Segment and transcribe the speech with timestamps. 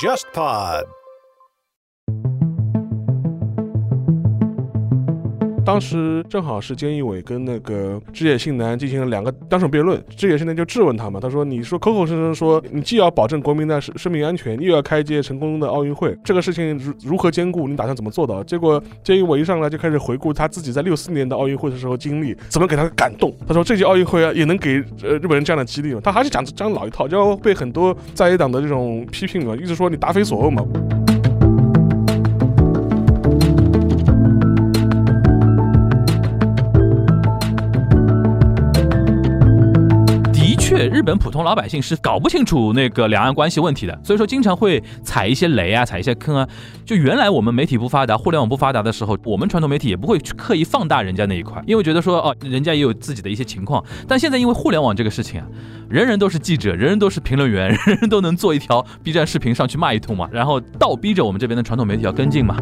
[0.00, 0.99] JustPod。
[5.70, 17.68] 当时正好是菅义伟跟那个枝野信男进行了两个当场辩论，枝野信男就质问他嘛，他说：“你说口口声声说你既要保证国民的生生命安全，又要开届成功的奥运会，这个事情如如何兼顾？
[17.68, 23.32] 你打算怎么做到？”结果菅义伟一上来就开始回顾他自己在六四年的奥运会的时候经历，怎么给他感动。
[23.46, 30.66] 他说：“这届奥运会啊，也能给呃日本人这样的激励嘛。”他还是讲讲老一套，就要被很多在野党的这种批评嘛，一直说你答非所问嘛。
[40.88, 46.46] 日本普通老百姓是搞不清楚那个两岸关系问题的，所以说经常会踩一些雷啊，踩一些坑啊。
[46.84, 53.84] 就原来我们媒体不发达，互联网不发达的时候，我们传统媒体也不会去刻意放大人家那一块，因为觉得说哦，人家也有自己的一些情况。
[54.08, 55.46] 但现在因为互联网这个事情啊，
[55.88, 62.56] 人人都是记者，人人都是评论员，人人都能做一条 B 站视频上去骂一通嘛，然后倒逼着我们这边的传统媒体要跟进嘛。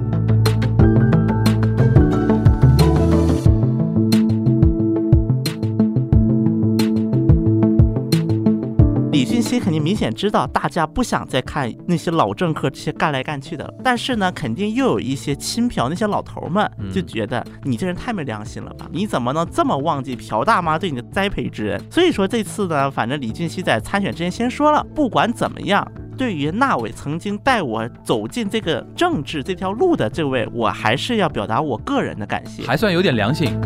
[9.49, 18.87] 李俊熙肯定明显知道大家不想再看那些老政客这些干来干去的了，但是呢，肯定又有一些亲朴那些老头们嗯就觉得你这人太没良心了吧？
[18.93, 21.81] 你怎么能这么忘记朴大妈对你的栽培之恩？
[21.91, 25.91] 所以说这次呢，反正李俊熙在参选之前先说了，不管怎么样。
[26.19, 32.67] 对于那位曾经带我走进这个政治这条路的这位，我还是要表达我个人的感谢。
[32.67, 33.59] 还算有点良心。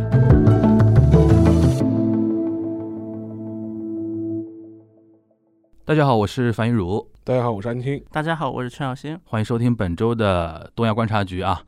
[5.85, 8.01] 大家好，我是樊玉茹，大家好，我是安青。
[8.13, 9.19] 大家好，我是陈小新。
[9.25, 11.61] 欢迎收听本周的东亚观察局啊。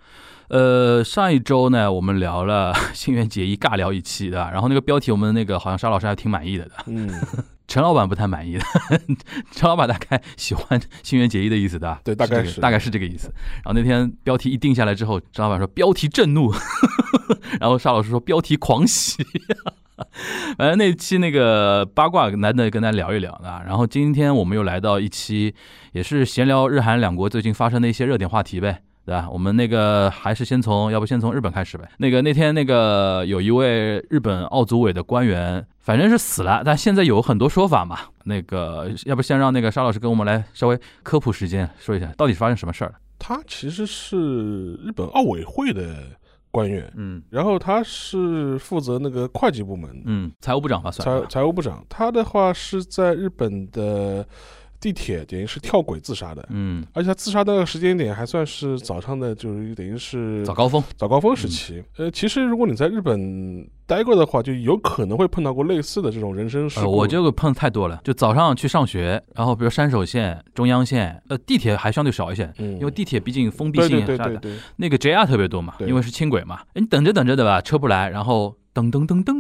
[0.46, 7.10] 呃，上一周呢，我们聊了 新垣结衣，尬聊一期的，然后那个标题我们那个好像沙老师还挺满意的的，嗯，
[7.66, 8.64] 陈老板不太满意的，
[9.50, 13.32] 陈老板大概喜欢新垣结衣的意思的，对大概是这个大概是这个意思。
[13.64, 16.52] 然后那天标题一定下来之后，陈老板说标题震怒，
[17.58, 19.26] 然后沙老师说标题狂喜。
[20.58, 25.54] 反正那期那个八卦难得跟大家聊一聊啊，然后今天我们又来到一期，
[25.92, 28.82] 也是闲聊日韩两国最近发生的一些热点话题呗。
[29.06, 29.28] 对吧？
[29.30, 31.86] 我们那个还是先从，要不先从日本开始呗。
[31.98, 37.98] 那个那天那个有一位日本奥组委的官员，反正是死了，但现在有很多说法嘛。
[38.24, 42.94] 那个要不先让那个沙老师跟我们来稍微科普时间说一下，到底发生什么事儿了？
[43.18, 45.96] 他其实是日本奥委会的
[46.54, 51.26] 官员，嗯然后他是负责那个会计部门，嗯，财务部长吧算财。
[51.26, 51.84] 财务部长。
[51.88, 54.24] 他的话是在日本的
[54.84, 60.84] 地铁，等于是跳轨自杀的，嗯，而且他自杀的那个时间点还算是早上的，就是等于是早高峰。
[60.94, 61.82] 早高峰时期。
[61.96, 66.84] 呃，其实如果你在日本待过的话，就有可能会碰到过类似的这种人生事。
[66.84, 74.36] 我这个碰太多了，就早上去上学，然后比如山手线、中央线，呃，地铁还相对少一些，嗯，因为地铁毕竟封闭性也大的。
[74.36, 79.34] 对对对对，那个 JR 特别多嘛，因为是轻轨嘛，哎你等着等着对吧，车不来，然后噔噔噔噔，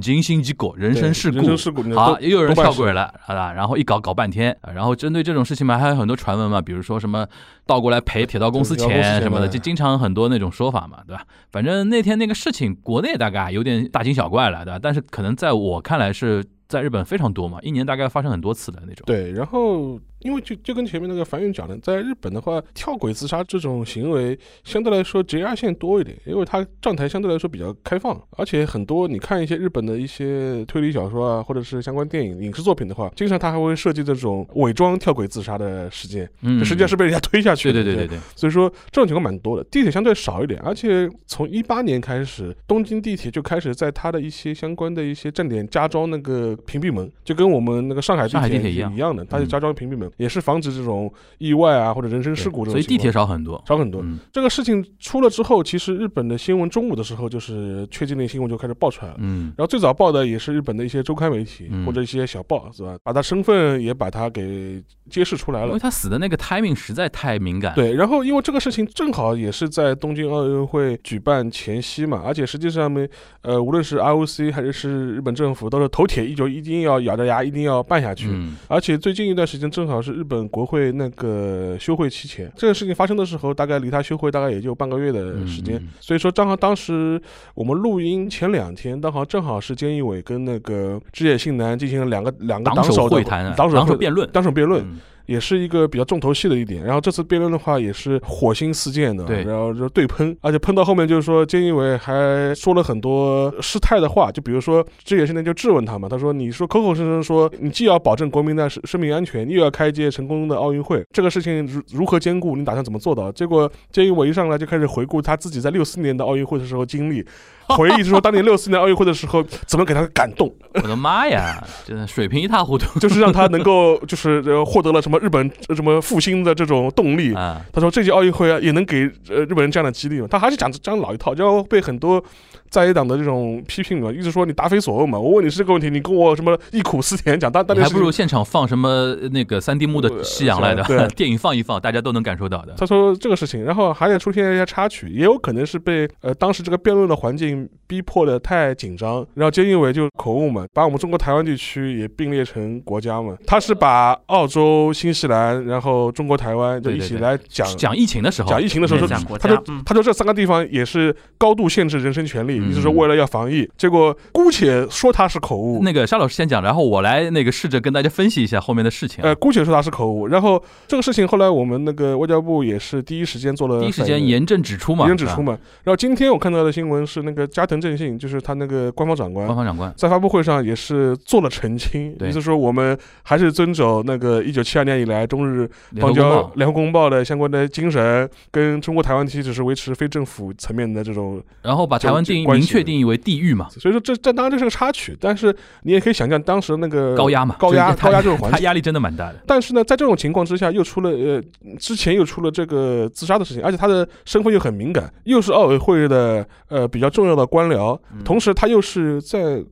[0.00, 3.12] 人身事故，人对身事故人，身事故，好，都又有人跳轨了？
[3.26, 7.26] 然后一搞搞半天，然后针对这种事情嘛，还有很多传闻嘛，比如说什么
[7.64, 11.24] 倒过来赔铁道公司钱什么的，就经常很多那种说法嘛，对吧？
[11.50, 14.80] 反正那天那个事情，国内大概有点大惊小怪了，对吧？
[14.82, 19.04] 但是可能在我看来是在日本非常多嘛，一年大概发生很多次的那种。
[19.06, 37.74] 对，然后因为就就跟前面那个樊云讲的，在日本的话，跳轨自杀这种行为相对来说 JR 线多一点，因为它站台相对来说比较开放，而且很多你看一些日本的一些推理小说啊，或者是相关电影、影视作品的话，经常它还会设计这种伪装跳轨自杀的事件，嗯实际上是被人家推下去的。
[37.74, 44.20] 对对对对对对，所以说这种情况蛮多的，地铁相对少一点，而且从一八年开始，东京地铁就开始在它的。
[44.26, 45.06] 一些相关的。
[45.06, 52.72] 一些站点加装那个屏蔽门，就跟我们那个上海地铁铁一样一样的，它就嗯加装屏蔽门，也是防止这种意外啊或者人身事故这种。
[52.72, 53.62] 所以地铁少很多。
[53.66, 54.00] 少很多。
[54.02, 59.16] 嗯这个事情出了之后，其实日本的新闻中午的时候就是确定的新闻就开始爆出来了。
[59.18, 62.96] 嗯然后最早报的也是日本的一些周刊媒体、嗯或者一些小报，是吧？
[63.02, 65.78] 把他身份也把他给揭示出来了因为。
[65.78, 73.08] 他死的那个 timing 实在太敏感。，对，然后因为这个事情正好也是在东京奥运会举办前夕嘛，而且实际上面，
[73.42, 78.28] 呃，无论是 IOC 还是日本政府，都是头铁一就一定要咬着牙一定要办下去。
[78.28, 85.80] 嗯而且最近一段时间正好是日本国会那个休会期前，这个事情发生的时候，大概离他休会大概也就半个月的时间。
[86.00, 87.20] 所以说，正好当时
[87.54, 94.30] 我们录音前两天，刚好正好是菅义伟跟那个枝野信男进行了两个两个党首会谈啊，党首会党首辩论。
[94.30, 94.82] 党首辩论。
[94.84, 96.84] 嗯也是一个比较重头戏的一点。
[96.84, 112.56] 然后这次辩论的话也是火星四溅的，对然后就对喷，而且喷到后面就是说菅义伟还说了很多失态的话，就比如说这也是呢就质问他嘛，他说你说口口声声说你既要保证国民的生生命安全，又要开一届成功的奥运会，这个事情如如何兼顾？
[112.56, 113.30] 你打算怎么做到？
[113.32, 117.24] 结果菅义伟一上来就开始回顾他自己在六四年的奥运会的时候经历。
[117.76, 127.34] 回忆说，当年六四年奥运会的时候，怎么给他感动，我的妈呀，真的水平一塌糊涂 就是让他能够就是呃获得了什么日本呃什么复兴的这种动力。
[127.34, 127.60] 啊！
[127.72, 130.28] 他说这届奥运会啊，也能给呃日本人这样的激励嘛。
[130.30, 132.22] 他还是讲讲老一套，就要被很多
[132.70, 135.18] 在野党的这种批评嘛，一直说你答非所问嘛。
[135.18, 137.96] 我问你是这个问题，你跟我什么忆苦思甜讲，但但你还。
[137.96, 142.74] 不如现场放什么那个三 D 幕的夕阳来的对 电影放一放，大家都能感受到的。
[142.76, 169.28] 他说这个事情，然后还得出现一些插曲，也有可能是被呃当时这个辩论的环境逼迫的太紧张，然后菅义伟就口误嘛，把我们中国台湾地区也并列成国家嘛，他是把澳洲、新西兰，然后中国台湾就一起来讲讲疫情的时候，讲疫情的时候他说，家嗯他说这三个地方也是高度限制人身权利，嗯意思说为了要防疫，结果姑且说他是口误，那个沙老师先讲，然后我来那个试着跟大家分析一下后面的事情啊。
[169.28, 175.58] 呃，姑且说他是口误，然后这个事情后来我们那个外交部也是第一时间做了第一时间严正指出嘛，严正指出嘛。
[175.84, 179.56] 然后今天我看到的新闻是那个加藤正信，就是他那个官方长官官。
[179.56, 185.68] 方长官，在发布会上也是做了澄清，意思说我们还是遵守那个一九七二年以来中日
[186.00, 198.58] 邦交联合公报的相关的精神，跟中国台湾地区只是维持非政府层面的这种然后把台湾定义明确定义为地域嘛，所以说这这当然这是个插曲，但是你也可以想象当时那个高压嘛，高压高压这种环境。
[198.58, 199.42] 他压力真的蛮大的。
[199.46, 201.42] 但是呢，在这种情况之下，又出了呃，
[201.78, 209.62] 之前又出了这个自杀的事情，而且他的身份又很敏感，又是奥委会的呃比较重要的官僚，嗯同时他又是在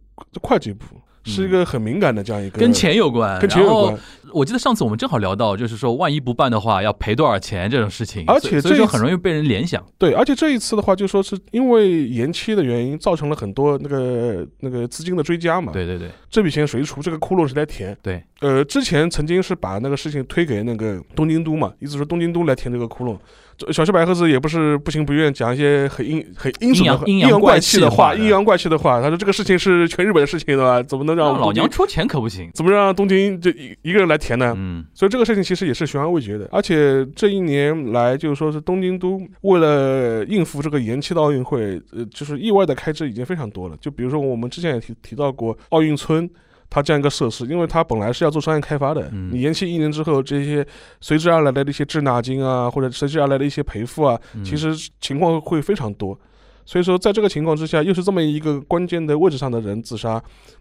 [0.43, 0.85] 会计部，
[1.25, 3.99] 是一个很敏感的这样一个跟钱有关，跟钱有关。
[4.35, 9.85] 我记得上次我们正好聊到，就是说万一不办的话要赔多少钱这种事情，而且所以说这就很容易被人联想。
[9.97, 17.01] 对，而且这一次的话，就说是因为延期的原因，造成了很多那个那个资金的追加嘛。，对对对这笔钱谁出？
[17.01, 17.97] 这个窟窿谁来填？
[18.03, 23.17] 对，呃，之前曾经是把那个事情推给那个东京都嘛，意思说东京都来填这个窟窿。
[23.57, 29.01] 这小石白盒子也不是不情不愿讲一些很阴很阴损的、阴阳阳怪气的话、阴阳怪气的话阴阳怪气的话。
[29.01, 30.83] 他说这个事情是全日本的事情，对吧？
[30.83, 32.51] 怎么能让让老娘出钱可不行。
[32.53, 34.53] 怎么让东京就一一个人来填呢？
[34.57, 43.77] 嗯，所以这个事情其实也是悬而未决的，而且这一年来，就是说是东京都为了应付这个延期的奥运会，呃，就是意外的开支已经非常多了。
[43.81, 46.24] 就比如说我们之前也提提到过奥运村。
[46.69, 50.67] 它这样一个设施，因为它本来是要做商业开发的，嗯你延期一年之后，这些
[51.01, 56.19] 随之而来的一些滞纳金啊，或者随之而来的一些赔付啊，嗯其实情况会非常多。
[56.67, 60.19] 所以说，在这个情况之下，又是这么一个关键的位置上的人自杀，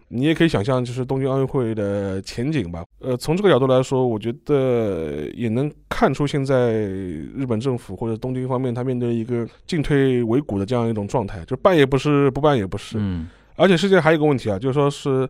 [0.08, 2.84] 你也可以想象，就是东京奥运会的前景吧。
[3.00, 12.98] 呃，从这个角度来说，我觉得也能看出现在日本政府或者东京方面，他面对一个进退维谷的这样一种状态，就办也不是，不办也不是。
[13.00, 15.26] 嗯而且世界还有一个问题啊，就是说是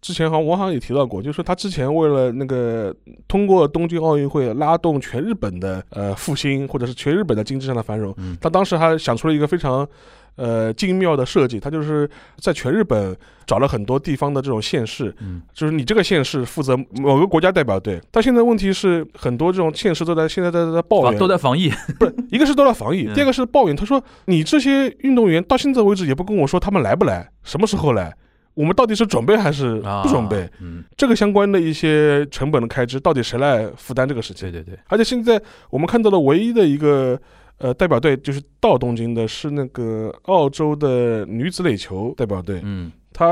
[0.00, 2.94] 之前好像我好像也提到过，就是说他之前为了那个
[3.26, 9.88] 通过东京奥运会拉动全日本的呃复兴，或者是全日本的经济上的繁荣，嗯他当时还想出了一个非常
[10.36, 12.08] 呃精妙的设计，他就是
[12.38, 13.16] 在全日本
[13.46, 21.70] 找了很多地方的这种县市，嗯就是你这个县市负责某个国家代表队，但现在问题是很多这种县市都在现在在在抱啊怨，都在防疫。
[21.98, 23.74] 不是一个是都在防疫，嗯第二个是抱怨。
[23.74, 28.14] 他说你这些运动员到现在为止也不跟我说他们来不来，什么时候来。
[28.56, 30.48] 我们到底是准备还是啊不准备？
[30.60, 34.62] 嗯，这个相关的一些成本的开支，到底谁来负担这个事情对？
[34.62, 37.20] 对对，而且现在我们看到的唯一的一个
[37.58, 42.60] 呃代表队，就是到东京的是那个澳洲的女子垒球代表队。
[42.64, 43.26] 嗯他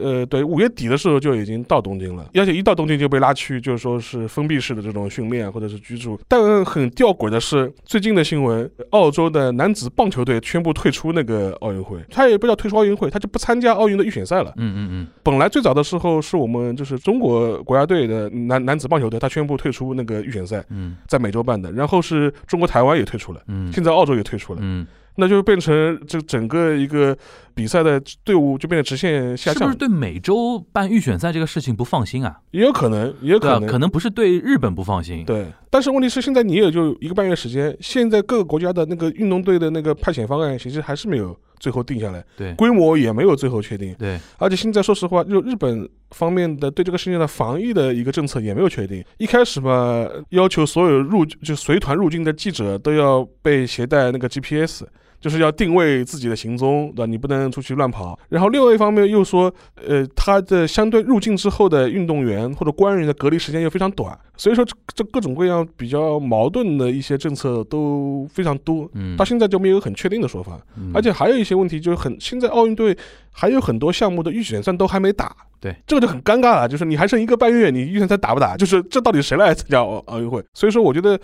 [0.00, 6.16] 呃，对，五月底的时候就已经到东京了，而且一到东京就被拉去，就是说是封闭式的这种训练或者是居住。
[6.28, 14.52] 但很吊诡的是，最近的新闻，澳洲的男子棒球队宣布退出那个奥运会，他也不叫退出奥运会，他就不参加奥运的预选赛了。
[14.56, 20.96] 嗯嗯嗯，本来最早的时候是我们就是中国国家队的男男子棒球队，他宣布退出那个预选赛，嗯。
[21.08, 23.72] 在美洲办的，然后是中国台湾也退出了，嗯。
[23.72, 27.16] 现在澳洲也退出了，嗯，那就变成这整个一个
[27.54, 32.40] 比赛的队伍就变得直线下降是不是，对美洲办预选赛这个事情不放心啊？
[32.50, 35.24] 也有可能，也有可能，可能不是对日本不放心。
[35.24, 35.46] 对。
[35.70, 43.92] 但是问题是，现在你也就一个半月时间，现在各个国家的那个运动队的那个派遣方案，其实还是没有最后定下来，对规模也没有最后确定。
[43.98, 49.04] 对，而且现在说实话，就日本方面的对这个事情的防疫的一个政策也没有确定。
[49.18, 54.84] 一开始嘛，要求所有入就随团入境的记者都要被携带那个 GPS。
[55.24, 57.06] 就是要定位自己的行踪，对吧？
[57.06, 58.18] 你不能出去乱跑。
[58.28, 59.50] 然后另外一方面又说，
[59.88, 68.86] 呃，他的相对入境之后的运动员或者官员的隔离时间又非常短，所以说这这各种各样比较矛盾的一些政策都非常多。
[68.92, 72.94] 嗯到现在就没有很确定的说法，嗯而且还有一些问题，就是很现在奥运队
[73.32, 78.58] 还有很多项目的预选赛都还没打，对，这个就很尴尬了，就是你还剩一个半月，你预选赛打不打？
[78.58, 80.44] 就是这到底谁来参加奥奥运会？
[80.52, 81.18] 所以说，我觉得，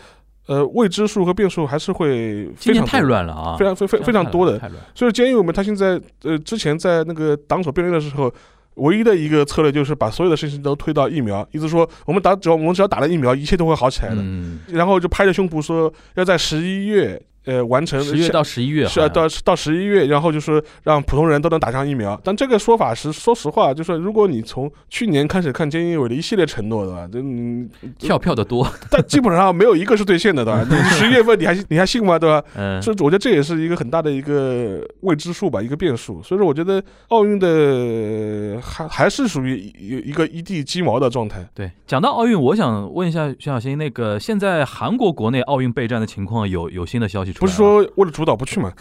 [0.47, 4.61] 呃，未知数和变数还是会今年太非常太，乱了啊，非常非非非常多的。
[4.95, 8.33] 所以监狱我们他现在呃之前在那个党首辩论的时候。
[8.77, 14.17] 唯一的一个策略就是把所有的事情都推到疫苗，意思说我们打只要我们只要打了疫苗，一切都会好起来的。
[14.21, 22.21] 嗯，然后就拍着胸脯说要在十一月呃完成十月到十一月是啊，到到十一月，然后就是让普通人都能打上疫苗。
[22.23, 27.09] 但这个说法是，说实话，就是如果你从去年开始看菅义伟的一系列承诺，对吧？
[27.13, 27.67] 这你
[27.99, 30.67] 跳票的多， 但基本上没有一个是兑现的，对吧？
[30.69, 32.19] 你 十一月份你还你还信吗？
[32.19, 32.43] 对吧？
[32.57, 36.23] 嗯，这我觉得这也是一个很大的一个未知数吧，一个变数。
[36.23, 41.49] 所以说，我觉得奥运的还还是属于一一个一地鸡毛的状态。
[41.55, 47.41] 对，讲到奥运，我想问一下徐小新，那个现在韩国国内奥运备战的情况有有新的消息出来？
[47.41, 48.73] 不是说为了主导不去吗？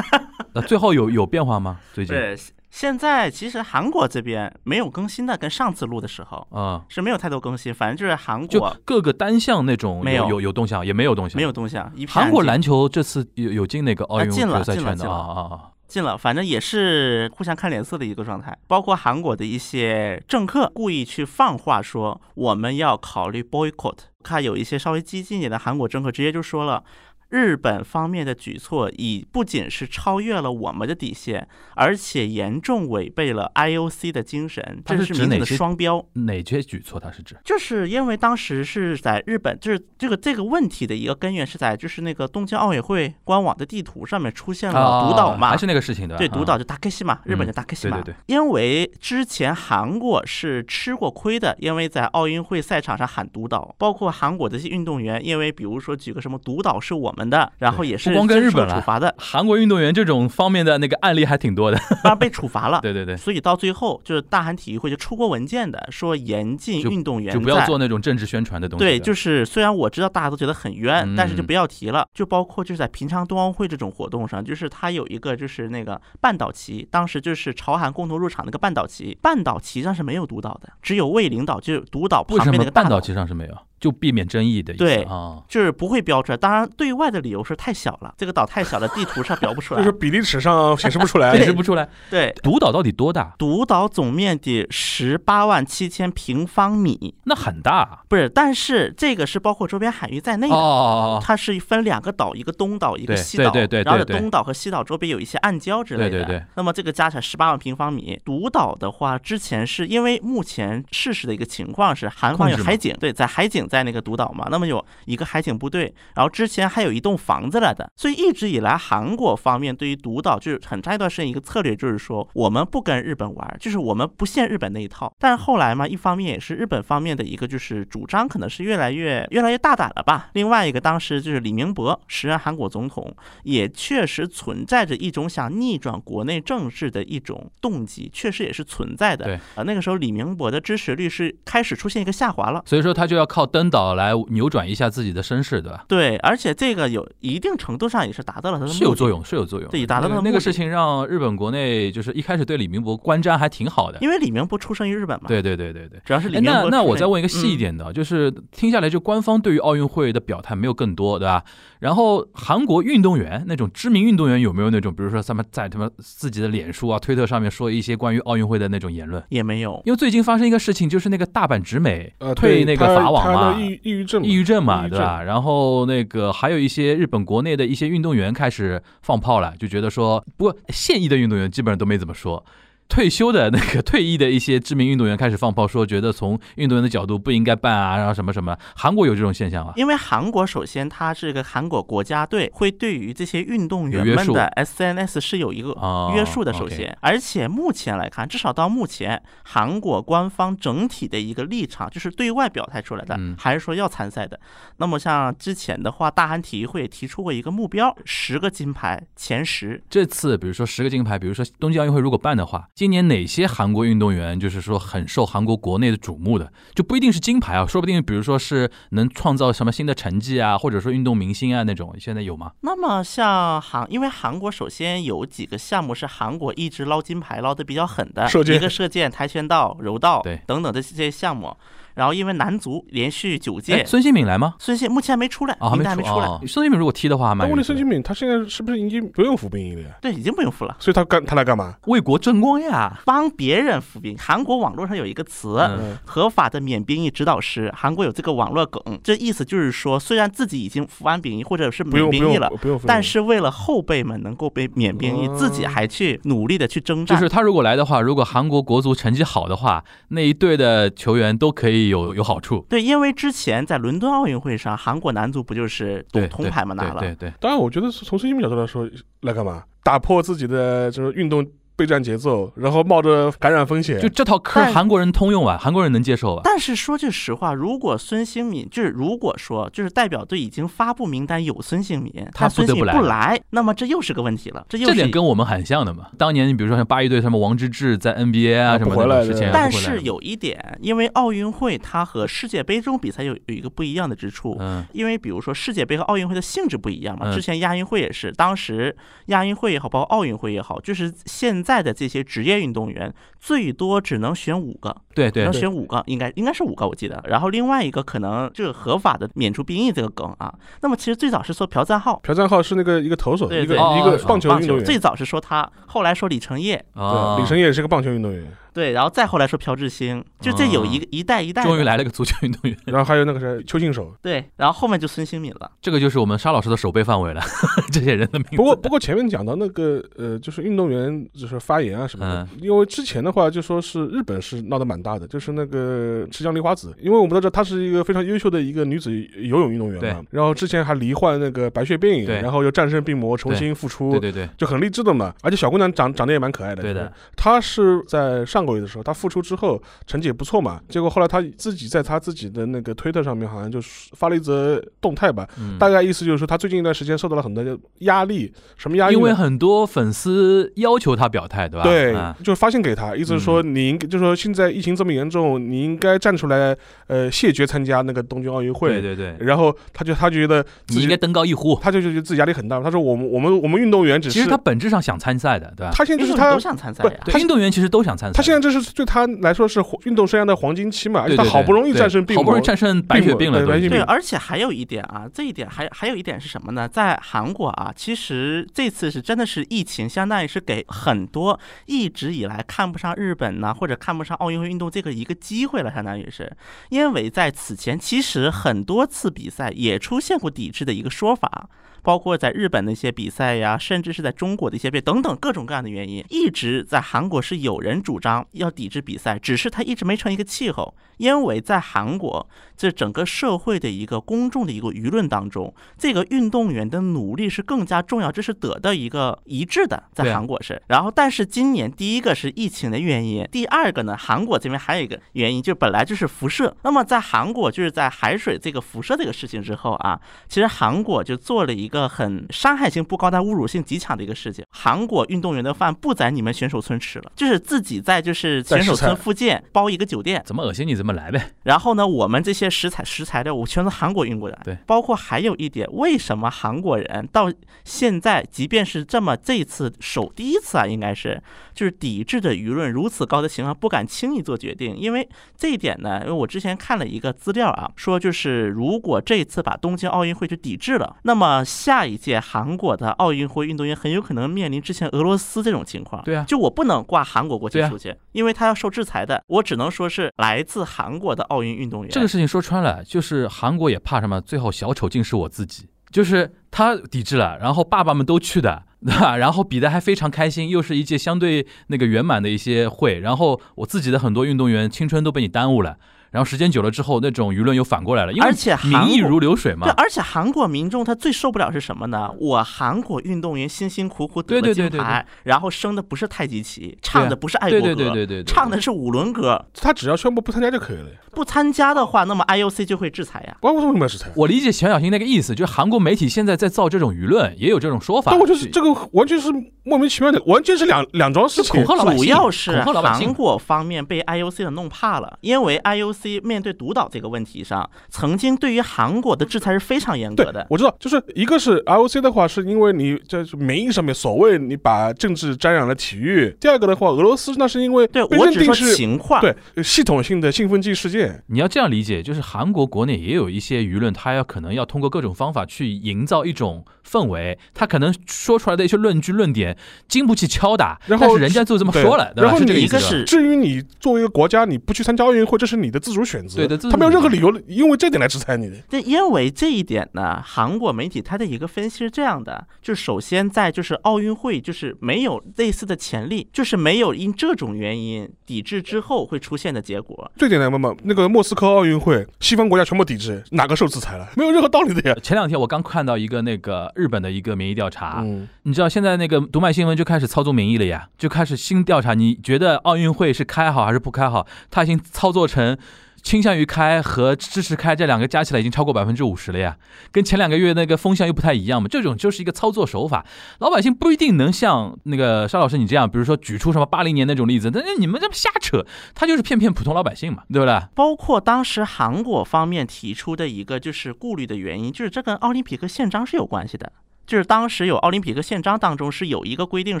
[0.54, 1.78] 那最后有有变化吗？
[1.92, 2.36] 最近对，
[2.70, 15.70] 现在其实韩国这边没有更新的，跟上次录的时候啊，是没有太多更新，反正就是韩就国各个单项那种有没有有有动向，也没有动向，没有动向，一韩国篮球这次有有进那个奥运啊进了决赛圈的进了进了啊啊啊！
[15.86, 18.56] 进了，反正也是互相看脸色的一个状态。
[18.66, 26.82] 包括韩国的一些政客故意去放话说我们要考虑 boycott，看有一些稍微激进一点的韩国政客直接就说了。
[27.30, 36.04] 日本方面的举措已不仅是超越了我们的底线，而且严重违背了 IOC 的精神，它这是明显的双标。
[36.12, 37.00] 哪些举措？
[37.00, 46.18] 它是指就是因为当时是在日本，就是这个这个问题的一个根源是在就是那个东京奥运会官网的地图上面出现了独岛嘛，啊还是那个事情对吧？
[46.18, 47.96] 对，啊独岛就大克西嘛，日本叫嗯大 K 西嘛。
[47.98, 61.78] 对对对因为之前韩国是吃过亏的，因为在奥运会赛场上喊独岛，包括韩国的一些运动员，因为比如说举个什么独岛是我们的，然后也是不光跟日本处罚的，韩国运动员这种方面的那个案例还挺多的。
[62.02, 62.80] 当 然被处罚了。
[62.82, 68.84] 对对对，所以到最后就是大韩体育会就出过文件的，说严禁运动员就不要做那种政治宣传的东西。
[68.84, 72.06] 对，就是虽然我知道大家都觉得很冤，但是就嗯不要提了。
[72.14, 83.56] 就包括就是在平昌冬奥会这种活动上，就是他有一个就是那个半岛旗，当时就是朝韩共同入场那个半岛旗，半岛旗上是没有独岛的，只有卫领导，就是独岛旁为什边那个半岛，旗上是没有？
[83.80, 85.42] 就避免争议的意思对啊。
[85.48, 86.36] 就是不会标出来。
[86.36, 89.92] 当然，对外的理由是太小了，这个岛太小了，地图上标不出来就是。
[89.92, 93.34] 比例尺上显示不出来 显示不出来， 对，独岛到底多大？
[93.38, 100.56] 独岛总面积十八万七千平方米，那很大啊不是，但是这个是包括周边海域在内哦的。
[100.56, 106.10] 哦哦哦，它是分两个岛，一个东岛，一个西岛，对对对然后对对东岛和西岛周边有一些暗礁之类的。
[106.10, 108.18] 对对对那么这个加起来十八万平方米。
[108.24, 125.12] 独岛的话，之前是因为目前事实的一个情况是，韩方有海警，对，在海警在那个独岛嘛，那么有一个海警部队，然后之前还有一栋房子来的，所以一直以来韩国方面对于独岛就是很长一段时间一个策略就是说，我们不跟日本玩，就是我们不限日本那一套。
[125.18, 130.30] 但是后来嘛，一方面也是日本方面的一个就是主张可能是越来越越来越大胆了吧。
[130.32, 139.24] 另外一个当时就是李明博时任韩国总统，也确实存在着一种想逆转国内政治的一种动机，确实也是存在的。
[139.26, 142.62] 对啊，那个时候李明博的支持率是开始出现一个下滑了。
[142.64, 145.84] 所以说他就要靠登岛来扭转一下自己的身世，对吧？
[145.86, 149.10] 对，而且这个有一定程度上也是达到了他的是有作。
[149.10, 149.68] 用，是有作用。
[149.70, 153.98] 对达到那个了那个事情，让日本国内就是一开始对李明博观瞻还挺好的。
[154.00, 156.00] 因为李明博出生于日本嘛，，对对对对对。
[156.04, 156.70] 主要是李哎，明博。
[156.70, 161.42] 那那我再问一个细一嗯点的，就是听下来，就官方对于奥运会的表态没有更多，对吧？
[161.80, 169.22] 然后韩国运动员那种知名运动员有没有那种，比如说他们在他们自己的脸书啊、推特上面说一些关于奥运会的那种言论？
[169.30, 169.82] 也没有。
[169.84, 175.22] 因为最近发生一个事情，就是那个大阪直美呃，退那个法网嘛抑抑郁症嘛，抑郁症嘛，对吧？
[175.22, 182.44] 然后那个还有一些日本国内的一些运动员开始放炮了，就觉得说，不过现役的运动员基本上都没怎么说。
[182.90, 188.54] 退休的那个退役的一些知名运动员开始放炮，说觉得从运动员的角度不应该办啊，然后什么什么。
[188.74, 189.72] 韩国有这种现象啊？
[189.76, 196.52] 因为韩国首先它是个韩国国家队，会对于这些运动员们的 SNS 是有一个哦约束的。
[196.52, 204.38] 首先，而且目前来看，至少到目前，韩国官方整体的一个立场就是对外表态出来的嗯，还是说要参赛的。
[204.78, 209.80] 那么像之前的话，大韩体育会提出过一个目标，十个金牌前十。
[209.88, 222.52] 这次比如说十个金牌，比如说东京奥运会如果办的话，今年哪些韩国运动员就是说很受韩国国内的瞩目的，就不一定是金牌啊，说不定比如说是能创造什么新的成绩啊，或者说运动明星啊那种，现在有吗？
[222.62, 231.54] 那么像韩，因为韩国首先有几个项目是韩国一直捞金牌捞的比较狠的，射箭一个射箭、跆拳道、柔道对等等的这些项目。
[231.94, 234.54] 然后因为男足连续九哎，届，孙兴敏来吗？
[234.58, 239.88] 孙兴目前还没出来，啊，还没名单还没出来，哦孙兴敏如果踢的话，还蛮但问题，孙兴敏他现在是不是已经不用服兵役了呀？
[240.00, 240.76] 对，已经不用服了。
[240.78, 241.74] 所以他干他来干嘛？
[241.86, 243.00] 为国争光呀。
[243.04, 247.72] 帮别人服兵，韩国网络上有一个词，嗯合法的免兵役指导师。
[247.76, 252.50] 韩国有这个网络梗，这意思就是说，虽然自己已经服完兵役或者是免兵役了，
[252.86, 257.18] 但是为了后辈们能够被免兵役，哦自己还去努力的去征战。
[257.18, 262.64] 就是他如果来的话，如果韩国国足成绩好的话，那一队的球员都可以有有好处。
[262.68, 267.00] 对，因为之前在伦敦奥运会上，韩国男足不就是对，铜牌嘛拿了？
[267.00, 268.88] 对对对，当然，我觉得是从孙兴慜角度来说，
[269.22, 269.64] 来干嘛？
[269.82, 271.44] 打破自己的就是运动
[271.80, 274.08] 备战节奏，然后冒着感染风险就。
[274.10, 276.42] 这套嗑但韩国人通用啊，韩国人能接受吧？
[276.44, 284.62] 但是说句实话，如果孙兴敏就是如果说就是代表队已经发布名单有孙兴敏，他孙兴敏不得不不来，那么这又是个问题了。
[284.68, 286.08] 这又这是一点跟我们很像的嘛。
[286.18, 294.56] 当年你比如说像八一队什么王治郅在 NBA 啊啊什么回来的的之前，但是有一点，因为奥运会它和世界杯这种比赛有有一个不一样的之处。
[294.60, 298.94] 嗯因为比如说世界杯和奥运会的性质不一样嘛，嗯之前亚运会也是，当时
[299.26, 307.22] 亚运会也好，包括奥运会也好，就是现在的这些职业运动员最多只能选五个，对对对，能选五个，应该应该是五个，我记得。
[307.28, 312.18] 然后另外一个可能就是合法的免除兵役这个梗啊，那么其实最早是说朴赞浩。
[312.24, 314.84] 朴赞浩是那个一个投手，一个一个棒球棒运动员。
[314.84, 318.44] 最早是说他，后来说李成业，啊，李成业也是个棒球运动员。
[318.72, 321.68] 对，然后再后来说朴智星，就这有一个一代一代的。
[321.68, 324.14] 终于来了个足球运动员，然后还有那个谁，邱信守。
[324.22, 325.70] 对，然后后面就孙兴敏了。
[325.80, 327.40] 这个就是我们沙老师的守备范围了，
[327.92, 328.56] 这些人的名字。
[328.56, 345.32] 不过不过前面讲到那个呃，就是运动员就是发言啊什么的，因为之前的话就说是日本是闹得蛮大的，就是那个池江梨花子，因为我们都知道她是一个非常优秀的一个女子游泳运动员嘛，然后之前还罹患那个白血病，然后又战胜病魔，重新复出，对对对就很励志的嘛。
[345.42, 353.80] 而且小姑娘长长得也蛮可爱的，对的，她是在上个月的时候，他复出之后成绩也不错嘛，结果后来他自己在他自己的那个推特上面好像就
[354.16, 359.14] 发了一则动态吧，嗯大概意思就是说他最近一段时间受到了很多的压力，什么压力？
[359.14, 361.84] 因为很多粉丝要求他表态，对吧？
[361.84, 366.76] 对啊，就发信给他，意思是说你应该，就是说现在疫情这么严重，你应该站出来，
[367.06, 368.90] 呃，谢绝参加那个东京奥运会。
[368.90, 371.78] 对对对，然后他就他就觉得自己你应该登高一呼。
[371.80, 372.80] 他就觉得自己压力很大。
[372.80, 375.92] 他说我们我们我们运动员只是其实他本质上想参赛的，对吧？
[375.94, 377.10] 他现在就是他都想参赛呀。
[377.24, 378.36] 对，运动员其实都想参赛。
[378.50, 386.88] 他现在这是对他来说是运动生涯的黄金期嘛，而且他好不容易战胜病魔，好不容易战胜白血病了，对，而且还有一点啊，这一点还还有一点是什么呢？
[386.88, 396.50] 在韩国啊，其实这次是真的是疫情，相当于是给很多一直以来看不上日本呢、或者看不上奥运会运动这个一个机会了，相当于是，
[396.88, 401.68] 因为在此前其实很多次比赛也出现过抵制的一个说法。
[402.02, 410.94] 包括在日本的一些比赛呀，甚至是在中国的一些被等等各种各样的原因，一直在韩国是有人主张要抵制比赛，只是他一直没成一个气候。
[411.18, 412.48] 因为在韩国
[412.80, 420.80] 这整个社会的一个公众的一个舆论当中，这个运动员的努力是更加重要，这是得到一个一致的，在韩国是。
[420.86, 426.74] 然后，但是今年第一个是疫情的原因，第二个呢，韩国这边还有一个原因，就本来就是辐射。
[426.82, 440.42] 那么在韩国就是在海水这个辐射这个事情之后啊，其实韩国就做了一个很伤害性不高但侮辱性极强的一个事情，韩国运动员的饭不在你们选手村吃了，就是自己在就是选手村附近包一个酒店。
[440.46, 441.52] 怎么恶心你怎么来呗。
[441.64, 444.58] 然后呢，我们这些食材食材料我全从韩国运过来。
[444.64, 447.52] 对，包括还有一点，为什么韩国人到
[447.84, 451.42] 现在，即便是这么这次首第一次啊，应该是
[451.74, 454.96] 就是抵制的舆论如此高的情况，不敢轻易做决定？
[454.96, 466.22] 因为这一点呢，因为我之前看了一个资料啊，说就是如果这次把东京奥运会去抵制了，那么下一届韩国的奥运会运动员很有可能面临之前俄罗斯这种情况。
[466.24, 472.10] 对啊就我不能挂韩国国旗出去，因为他要受制裁的，我只能说是来自韩国的奥运运动员。
[472.10, 474.40] 这个事情说穿了，就是韩国也怕什么？
[474.40, 479.36] 最后小丑竟是我自己，就是他抵制了，然后爸爸们都去的，对吧？
[479.36, 485.96] 然后比的还非常开心，又是一届相对那个圆满的一些会，然后我自己的很多运动员青春都被你耽误了。
[486.30, 489.92] 然后时间久了之后，那种舆论又反过来了，因为而且民意如流水嘛对，。
[489.96, 492.30] 而且韩国民众他最受不了是什么呢？
[492.38, 499.66] 我韩国运动员辛辛苦苦得了对对对金牌，然后升的不是太极旗，唱的不是爱对国歌，对对对对对，唱的是五轮歌。
[499.74, 501.16] 他只要宣布不参加就可以了呀。
[501.32, 503.56] 不参加的话，那么 IOC 就会制裁呀。
[503.60, 504.30] 关为什么要制裁？
[504.36, 508.30] 我理解小小新那个意思，就是韩国媒体现在在造这种舆论，也有这种说法。
[508.30, 509.48] 但我就是这个完全是
[509.82, 513.30] 莫名其妙的，完全是两两桩事情主要是韩。
[513.30, 520.66] 国方面被 IOC 的弄怕了，因为 IOC 面对独岛这个问题上，曾经对于韩国的制裁是非常严格的，。
[520.68, 531.42] 我知道，就是一个是 IOC 的话，是因为你在名义上面所谓你把政治沾染了体育；第二个的话，俄罗斯那是因为对被我只说认定是情况，对系统性的兴奋剂事件。
[531.46, 539.76] 你要这样理解，就是韩国国内也有一些舆论，他要可能要通过各种方法去营造一种氛围，他可能说出来的一些论据论点
[540.08, 542.50] 经不起敲打，然后但是人家就这么说了，对吧？
[542.50, 542.98] 然后你是这个意思吧。
[542.98, 546.56] 一个是至于你作为一个国家，你不去参加奥运会，这是你的自主选择。
[546.56, 548.76] 对的他没有任何理由因为这点来制裁你的。
[548.90, 560.30] 那因为这一点呢，韩国媒体它的一个分析是这样的，就首先在就是奥运会就是没有类似的潜力，就是没有因这种原因抵制之后会出现的结果。
[560.36, 564.28] 最简单嘛，那个莫斯科奥运会，西方国家全部抵制，哪个受制裁了？
[564.36, 565.16] 没有任何道理的呀。
[565.22, 574.46] 前两天我刚看到一个那个日本的一个民意调查，嗯，你知道现在那个读卖新闻就开始操作民意了呀，就开始新调查，你觉得奥运会是开好还是不开好？
[574.70, 575.78] 他已经操作成
[576.22, 579.78] 倾向于开和支持开这两个加起来已经超过百分之五十了呀，
[580.12, 581.88] 跟前两个月那个风向又不太一样嘛。
[581.88, 583.24] 这种就是一个操作手法，
[583.60, 590.78] 老百姓不一定能像那个沙老师你这样，比如说举出什么八零年那种例子，但是你们这么瞎扯，他就是骗骗普通老百姓嘛，对不对？
[590.94, 596.92] 包括当时韩国方面提出的一个就是顾虑的原因，就是这跟奥林匹克宪章是有关系的。
[597.30, 600.00] 就是当时有奥林匹克宪章当中是有一个规定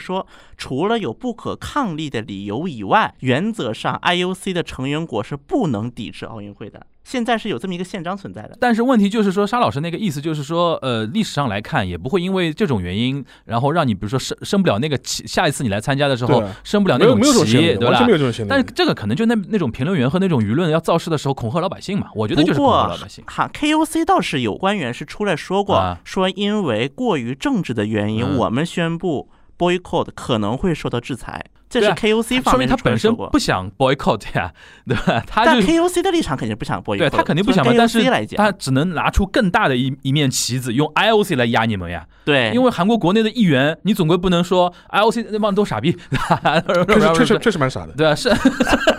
[0.00, 6.84] 说，除了有不可抗力的理由以外，原则上 IOC 的成员国是不能抵制奥运会的。
[7.10, 8.56] 现在是有这么一个宪章存在的。
[8.60, 18.12] 但是问题就是说，沙老师那个意思就是说，呃，历史上来看也不会因为这种原因，然后让你比如说升升不了那个旗，下一次你来参加的时候升不了那种没有没有这种旗，对吧完全没？
[18.12, 18.46] 有这种。
[18.48, 23.24] 但是这个可能就那那种评论员和那种舆论要造势的时候恐吓老百姓嘛，我觉得就是恐吓老百姓。
[23.26, 31.44] 哈 KOC 倒是有官员是出来说过，啊说因为过于政治的原因，嗯我们宣布 boycott 可能会受到制裁。
[31.70, 33.14] 这是 KOC 方面说明他本身。
[33.30, 34.52] 不想 boycott 呀，
[34.86, 35.22] 对吧？
[35.26, 38.02] 他但就 KOC 的立场肯定不想 boycott，对他肯定不想嘛，但是
[38.36, 42.04] 他只能拿出更大的一一面旗子，用 IOC 来压你们呀。
[42.24, 45.92] 对，因为韩国国内的议员，你总归不能说 IOC 那帮都傻逼，
[46.88, 47.92] 确实确实确实蛮傻的。
[47.96, 48.28] 对啊，是。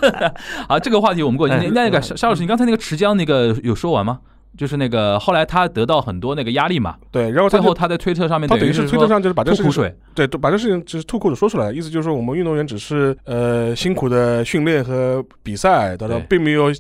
[0.68, 1.54] 啊，这个话题我们过去。
[1.54, 4.20] 哎那那个沙沙老师，你刚才那个池江那个有说完吗？
[4.58, 16.72] 就是那个后来他得到很多那个压力嘛，对，然后最后他在推特上面他等于于是推特上就是把这事情水，对，都把这事情就是吐口水说出来，意思就是说我们运动员只是呃辛苦的训练和比赛，当然并没有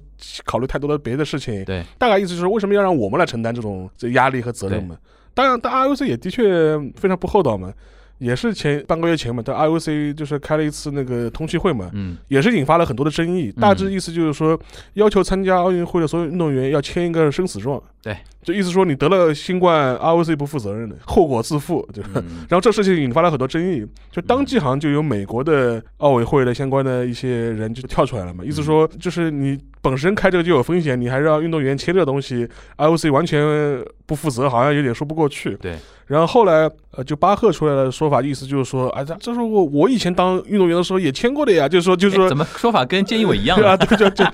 [0.45, 1.63] 考虑太多的别的事情。
[1.65, 4.97] 对，大概意思就是为什么要让我们来承担这种这压力和责任嘛？
[5.33, 7.71] 当然，但 IOC 也的确非常不厚道嘛，
[8.21, 13.51] 也是前半个月前嘛，但 IOC 就是开了一次那个通气会嘛，嗯，也是引发了很多的争议。
[13.59, 14.57] 大致意思就是说，
[14.93, 17.81] 要求参加奥运会的所有运动员要签一个生死状。
[18.03, 22.09] 对，就意思说你得了新冠，IOC 不负责任的，后果自负，对吧？
[22.15, 35.55] 嗯 然后这事情引发了很多争议，就当即好像就有美国的奥委会的相关的一些人就跳出来了嘛，意思说就是你本身开这个就有风险，你还让运动员签这个东西，IOC 完全不负责，好像有点说不过去。
[35.57, 35.75] 对。
[36.11, 43.85] 然后后来呃，就巴赫出来的说法，意思就是说，哎，这这是我我以前当运动员的时候也签过的呀，就是说就是说哎怎么说法跟建议我一样对啊，的？
[43.95, 44.25] 对，就就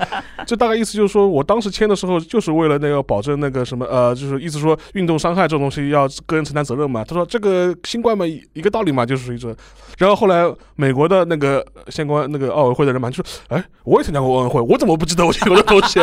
[0.48, 7.04] 就大概意思就是说，我当时签的时候，就是为了那个保证那个什么呃，就是意思说运动伤害这种东西要个人承担责任嘛。
[7.04, 9.56] 他说这个新冠嘛一一个道理嘛，就是属于这。
[10.00, 16.00] 然后后来美国的那个相关那个奥委会的人嘛，就说，哎，我也参加过奥运会，我怎么不知道我签过这东西？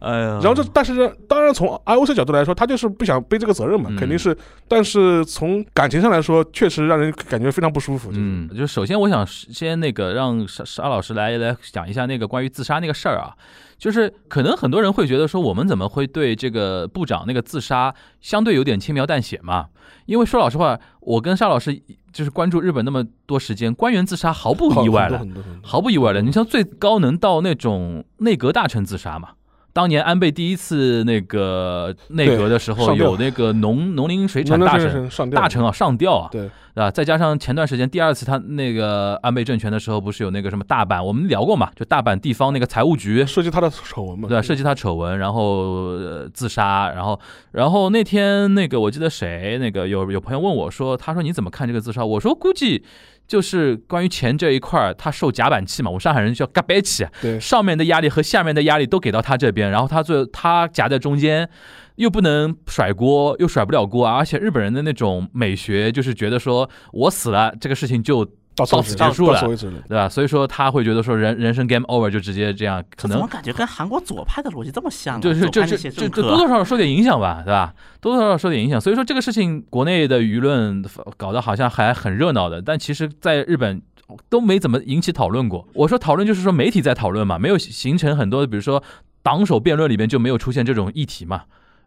[0.00, 4.36] 哎呀，然后这但是当然从 IOC 角度来说，他就是不想背这个责任嘛，嗯肯定是。
[4.68, 8.08] 但是从感情上来说，确实让人感觉非常不舒服。
[8.08, 13.34] 就是嗯，就首先我想先那个让沙沙老师来来讲一下那个关于自杀那个事儿啊，
[13.78, 19.66] 就是可能很多人会觉得说我们怎么会对这个部长那个自杀相对有点轻描淡写嘛？
[20.06, 21.80] 因为说老实话，我跟沙老师
[22.12, 26.22] 就是关注日本那么多时间，官员自杀毫不意外了，很多很多很多毫不意外了。
[26.22, 29.30] 你像最高能到那种内阁大臣自杀嘛？
[29.76, 36.90] 当年安倍第一次那个内阁的时候，有那个农农林水产大臣上大臣啊上吊啊，对对吧？
[36.90, 44.40] 再加上前段时间第二次他那个安倍政权的时候，不是有那个什么大阪，我们聊过嘛，就大阪地方那个财务局，涉及他的丑闻嘛，对吧？
[44.40, 47.20] 涉及他丑闻，然后、呃、自杀，然后
[47.52, 52.02] 然后那天那个我记得谁那个有有朋友问我说，他说你怎么看这个自杀？
[52.02, 52.82] 我说估计
[53.26, 61.48] 就是关于钱这一块儿，他受夹板气嘛，我上海人叫嘎白气，对，上面的压力和下面的压力都给到他这边，然后他最他夹在中间，
[61.96, 69.40] 又不能甩锅，又甩不了锅，而且日本人的那种美学就是觉得说我死了，这个事情就到此到此结束了。
[69.88, 70.08] 对吧？
[70.08, 75.20] 所以说他会觉得说人人生 game over 就直接这样，可能怎么感觉跟韩国左派的逻辑这么像啊？
[75.20, 77.74] 就是就就就多多少少受点影响吧，对吧？
[78.00, 78.80] 多多少少受点影响。
[78.80, 80.84] 所以说这个事情，国内的舆论
[81.16, 83.82] 搞得好像还很热闹的，但其实在日本
[84.28, 85.66] 都没怎么引起讨论过。
[85.74, 88.82] 我说讨论就是说媒体在讨论嘛，没有形成很多的，比如说
[89.22, 91.42] 党首辩论里边就没有出现这种议题嘛。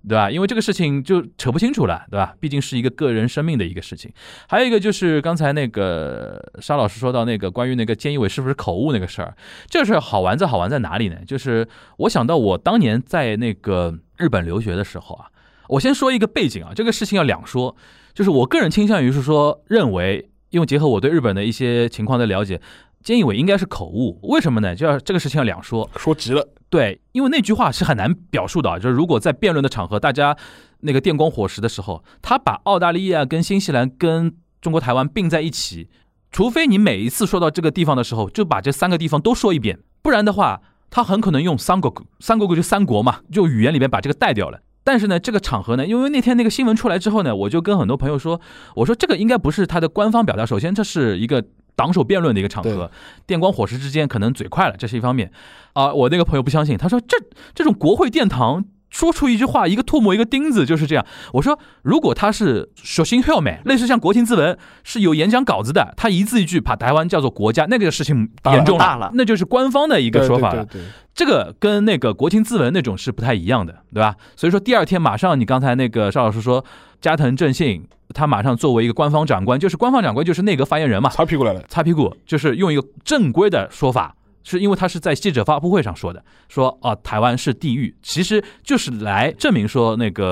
[0.07, 0.31] 对吧？
[0.31, 2.33] 因为这个事情就扯不清楚了，对吧？
[2.39, 4.12] 毕竟是一个个人生命的一个事情。
[4.47, 9.35] 还有一个就是刚才那个沙老师说到那个关于那个菅义伟是不是口误那个事儿，
[9.67, 11.17] 这事儿好玩在好玩在哪里呢？
[11.27, 15.25] 就是我想到我当年在那个日本留学的时候啊，
[15.67, 17.75] 我先说一个背景啊，这个事情要两说，
[18.13, 22.62] 就是我个人倾向于是说认为，因为结合我对日本的一些情况的了解，
[23.03, 24.75] 菅义伟应该是口误，为什么呢？
[24.75, 30.38] 就要这个事情要两说，说急了，对，因为那句话是很难表述的啊，就是如果在辩论的场合，大家
[30.82, 35.89] 那个电光火石的时候，他把澳大利亚跟新西兰跟中国台湾并在一起，
[36.32, 44.62] 除非你每一次说到这个地方的时候，就把这三个地方都说一遍，不然的话，他很可能用三国，三国就三国嘛，就语言里面把这个带掉了。
[44.84, 48.39] 但是呢，这个场合呢，因为那天那个新闻出来之后呢，我就跟很多朋友说，
[48.75, 51.43] 我说这个应该不是他的官方表达，首先这是一个
[51.79, 52.91] 党首辩论的一个场合，
[53.25, 55.31] 电光火石之间可能嘴快了，这是一方面。
[55.71, 57.15] 啊，我那个朋友不相信，他说这
[57.55, 61.05] 这种国会殿堂说出一句话，一个唾沫一个钉子就是这样。
[61.31, 70.67] 我说如果他是手心 h e l m 类似像国情咨文是有演讲稿子的，他一字一句把台湾叫做国家，那个事情严重大了那就是官方的一一个说法了。
[71.13, 74.15] 这个跟那个国情咨文那种是不太一样的，对吧？
[74.35, 76.65] 所以说第二天马上，你刚才那个邵老师说，
[76.99, 81.63] 加藤正信他马上作为一个官方长官，就是官方长官就是内阁发言人嘛，擦屁股来了。
[81.67, 90.26] 擦屁股，就是用一个正规的说法，是因为他是在记者发布会上说的，说啊、台湾是地狱，其实就是来证明说那个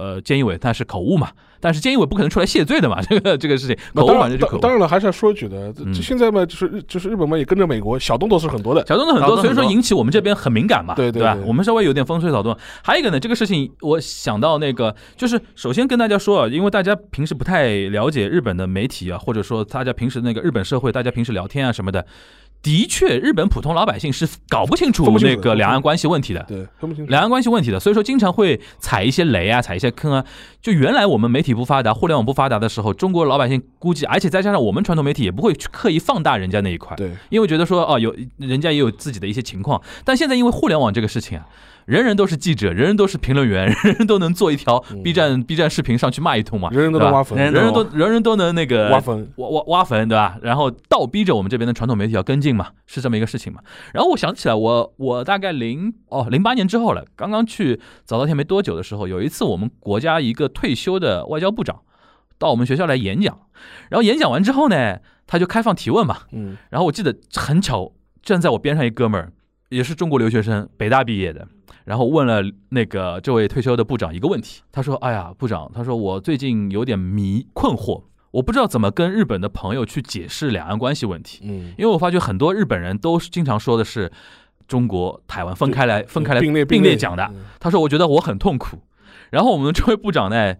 [0.00, 1.30] 呃菅义伟他是口误嘛，
[1.64, 4.60] 但是菅义伟不可能出来谢罪的嘛，这个 这个事情口当然，反正就口误。
[4.60, 5.72] 当当然了，还是要说一句的。
[5.94, 8.84] 现在嘛，就是日就是日本嘛，也跟着美国，小动作是很多的。
[8.86, 11.34] 小动作很多，所以说引起我们这边很敏感嘛，对对对？
[11.46, 12.54] 我们稍微有点风吹草动。
[12.82, 22.04] 还有一个呢，这个事情我想到那个，就是首先跟大家说啊，因为大家平时不太了解日本的媒体啊，或者说大家平时那个日本社会，大家平时聊天啊什么的，
[22.64, 26.42] 的确，日本普通老百姓是搞不清楚那个两岸关系问题的。
[26.48, 27.10] 对，分不清楚。
[27.10, 30.24] 两岸关系问题的，所以说经常会踩一些雷啊，踩一些坑啊。
[30.62, 39.78] 就原来我们媒体不发达，互联网不发达的时候，中国老百姓估计，而且再加上我们传统媒体也不会去刻意放大人家那一块，对，因为觉得说哦，有人家也有自己的一些情况。
[40.02, 41.44] 但现在因为互联网这个事情啊，
[41.86, 49.32] 人人都是记者，人人都是评论员， 人人都能做一条嗯 B 站 B 站视频上去骂一通嘛，人人都能挖坟，人人人都人人都能那个挖坟。
[49.36, 50.38] 挖挖挖坟，对吧？
[50.42, 53.60] 然后倒逼着我们这边的传统媒体要跟进嘛，是这么一个事情嘛。
[53.92, 61.80] 然后我想起来我，我大概零哦零八年之后了，刚刚去早稻田没多久的时候，有一次我们国家一个退休的外交部长
[62.38, 63.38] 到我们学校来演讲，
[63.90, 66.18] 然后演讲完之后呢，他就开放提问嘛。
[66.32, 67.92] 嗯，然后我记得很巧，
[68.22, 69.32] 站在我边上一哥们儿，
[69.74, 71.46] 也是中国留学生，北大毕业的。
[71.84, 84.10] 然后问了那个这位退休的部长一个问题，他说：“哎呀，部长，他说我最近有点迷困惑，我不知道怎么跟日本的朋友去解释两岸关系问题，嗯，因为我发觉很多日本人都是经常说的是
[84.66, 87.22] 中国台湾分开来分开来并列并列讲的。
[87.24, 88.78] 嗯他说我觉得我很痛苦。
[89.30, 90.54] 然后我们这位部长呢，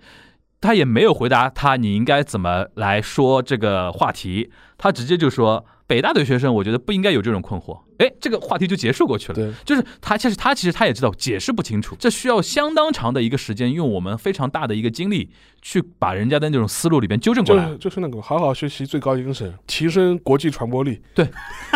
[0.61, 7.78] 他也没有回答他你应该怎么来说这个话题，他直接就说北大的学生，我觉得不应该有这种困惑。
[7.98, 9.35] 哎，这个话题就结束过去了。
[9.37, 15.30] 对，就是他，其实他其实他也知道解释不清楚，这需要相当长的一个时间，用我们非常大的一个精力
[15.62, 17.72] 去把人家的那种思路里边纠正过来。
[17.76, 21.00] 就是那个好好学习最高精神，提升国际传播力。
[21.14, 21.24] 对，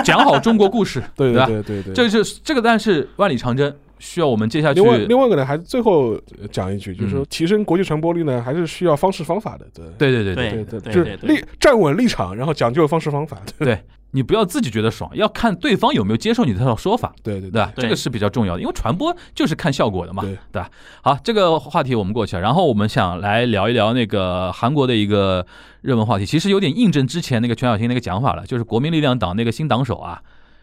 [0.04, 1.00] 讲好中国故事。
[1.14, 3.72] 对对对对对，这是这个，但是万里长征。
[4.00, 4.80] 需要我们接下去。
[4.80, 6.16] 另外，另外一个呢，还是最后
[6.52, 9.66] 讲一句，就是说，提升国际传播力呢，还是需要方式方法的。
[9.74, 13.36] 对，对，对，对，对，对，对，就是立站稳立场，然后讲究方式方法。
[13.58, 13.76] 对，
[14.12, 17.12] 你不要自己觉得爽，要看对方有没有接受你这套说法。
[17.22, 20.70] 对对对这个是比较重要的，因为传播就是看效果的嘛，对吧？
[21.02, 25.46] 好，这个话题我们过去了，然后我们想来聊一聊那个韩国的一个
[25.82, 30.22] 热门话题，其实有点印证之前那个全小新那个讲法了，就是国民力量党那个新党首啊，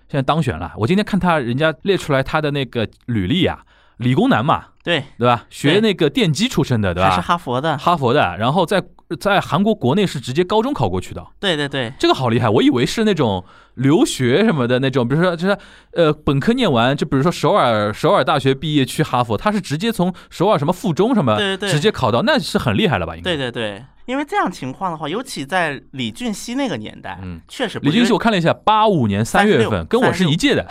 [0.09, 0.73] 现在当选了。
[0.77, 3.59] 我今天看他人家列出来他的那个履历啊，
[3.97, 5.45] 理工男嘛，对，对吧？
[5.49, 7.21] 学那个电机出身的，对还是？
[7.21, 8.83] 哈佛的，哈佛的，然后在
[9.19, 13.43] 在韩国国内是直接高中考过去的，对对对，这个好厉害，我以为是那种
[13.75, 15.57] 留学什么的那种，比如说就是
[15.93, 21.71] 呃本科念完，就比如说首尔首尔大学毕业去哈佛，他是直接从首尔什么附中什么，对对对。
[21.71, 23.15] 直接考到，那是很厉害了吧？
[23.15, 23.35] 应该。
[23.35, 30.65] 对对对，因为这样情况的话，尤其在李俊熙那个年代，嗯，确实不李俊熙，我看了一下，八五年三月份，跟我是一届的，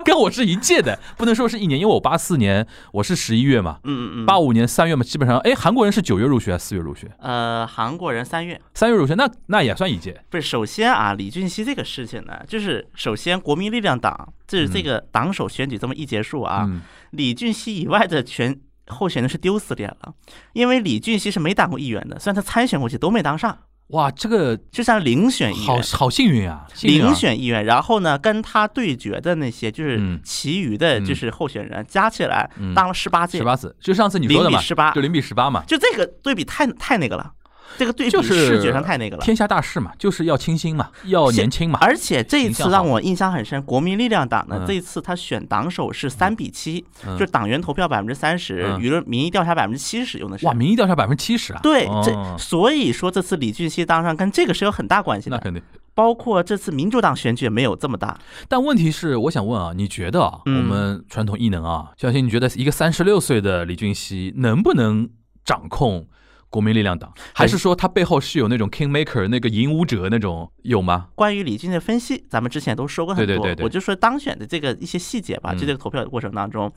[0.04, 7.10] 跟我是一届的，不能说是一年，因为我八四年，我是十一月嘛，嗯嗯嗯，八五年三月嘛，基本上，哎，韩国人是九月入学还是四月入学？
[7.18, 8.60] 呃，韩国人三月。
[8.74, 10.22] 三月入学，那那也算一届。
[10.30, 20.14] 不是首先啊，李俊熙这个事情呢，就是首先国民力量党，就是这个党首选举这么一结束啊，嗯，李俊熙以外的全候选人是丢死脸了，
[20.54, 23.56] 因为李俊熙是没当过议员的，虽然他参选过去都没当上，
[23.90, 25.84] 哇，这个就像遴选议好员。
[25.92, 37.32] 好幸运啊，幸运啊遴选议员，然后呢，跟他对决的那些就是嗯其余的就是候选人加起来嗯当了十八届十，八次，就上次你说的嘛，0比18就零比十八嘛，就这个对比太太那个了，
[37.78, 39.22] 这个对比就是视觉上太那个了。
[39.22, 47.16] 天下大事嘛，就是要清新嘛，要年轻嘛，而且这一次让我印象很深，国民力量党呢嗯，这一次他选党首是三比七、嗯。
[47.18, 48.80] 就是党员投票百分之三十，嗯。
[48.80, 50.46] 舆论民意调查百分之七十，用的是。
[50.46, 52.02] 哇，民意调查百分之七十啊，对，哦。
[52.04, 55.62] 这所以说这次李俊熙当上跟这个是有很大关系的，那肯定。
[55.92, 58.18] 包括这次民主党选举也没有这么大。
[58.48, 65.10] 但问题是，我想问啊，你觉得我们传统艺能啊，小新，你觉得一个三十六岁的李俊熙能不能
[65.44, 66.06] 掌控
[66.50, 67.10] 国民力量党？
[67.32, 71.06] 还是说他背后是有那种 king maker 那个引武者那种有吗？
[71.14, 75.52] 关于李俊的分析，咱们之前都说过很多，对对对对我就说当选的这个一些细节吧。
[75.52, 76.72] 嗯就这个投票的过程当中，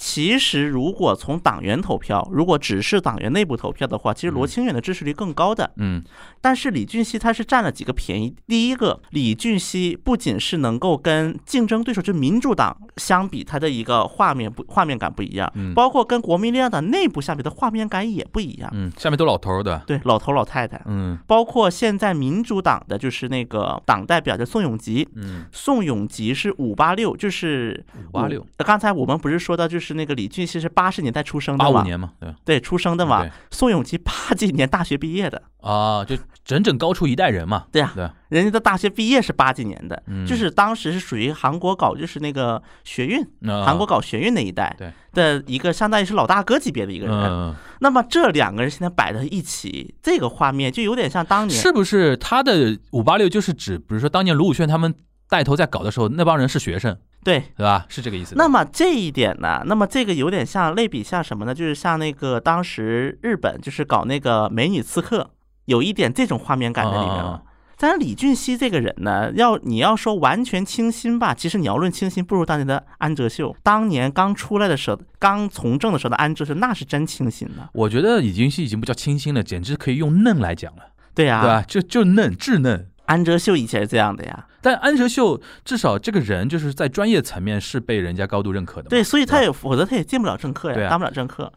[0.00, 5.70] 其实如果从党员投票，如果只是党员内部投票的话，其实罗清远的支持率更高的。
[5.76, 6.02] 嗯
[6.40, 8.34] 但是李俊熙他是占了几个便宜。
[8.46, 18.70] 第一个，李俊熙不仅是能够跟竞争对手就民主党相比，他的一个画面不画面感不一样，嗯包括跟国民力量党内部相比的画面感也不一样。
[18.72, 31.70] 嗯，下面都老头儿的，对，老头老太太，嗯包括现在民主党的就是那个党代表叫宋永吉，嗯宋永吉是五八六，就是五八六那刚才我们不是说到，就是那个李俊熙是八十年代出生的嘛？
[31.70, 33.26] 八五年嘛，对对，出生的嘛。
[33.50, 40.26] 宋永基八几年大学毕业的，啊，就整整高出一代人嘛，对呀、对，人家的大学毕业是八几年的，嗯。
[40.26, 44.92] 就是当时是属于韩国搞就是那个学运，那韩国搞学运那一代对。
[45.12, 47.14] 的一个相当于是老大哥级别的一个人。
[47.16, 54.94] 嗯，那么这两个人现在摆在一起，这个画面就有点像当年是不是他的五八六就是指，比如说当年卢武铉他们
[55.28, 57.40] 带头在搞的时候，那帮人是学生，对。
[57.56, 57.86] 对吧？
[57.88, 58.34] 是这个意思。
[58.36, 61.54] 那么这一点呢，那么这个有点像类比像什么呢？
[61.54, 65.30] 就是像那个当时日本就是搞那个美女刺客，
[65.66, 67.42] 有一点这种画面感在里面啊啊了。
[67.82, 73.56] 但是李俊熙这个人呢，要你要说完全清新吧，其实你要论清新，不如当年的安哲秀。
[73.62, 77.66] 当年刚出来的时候，刚从政的时候的安哲秀，那是真清新的。
[77.72, 80.82] 我觉得已经是已经不叫清新了，简直可以用嫩来讲了，
[81.14, 81.64] 对呀、对吧？
[81.66, 82.86] 就就嫩稚嫩。
[83.06, 84.46] 安哲秀以前是这样的呀。
[84.62, 88.88] 但安哲秀至少这个人就是在专业层面是被人家高度认可的嘛。
[88.90, 91.52] 对，所以他也否则他也进不了政客呀，啊当不了政客。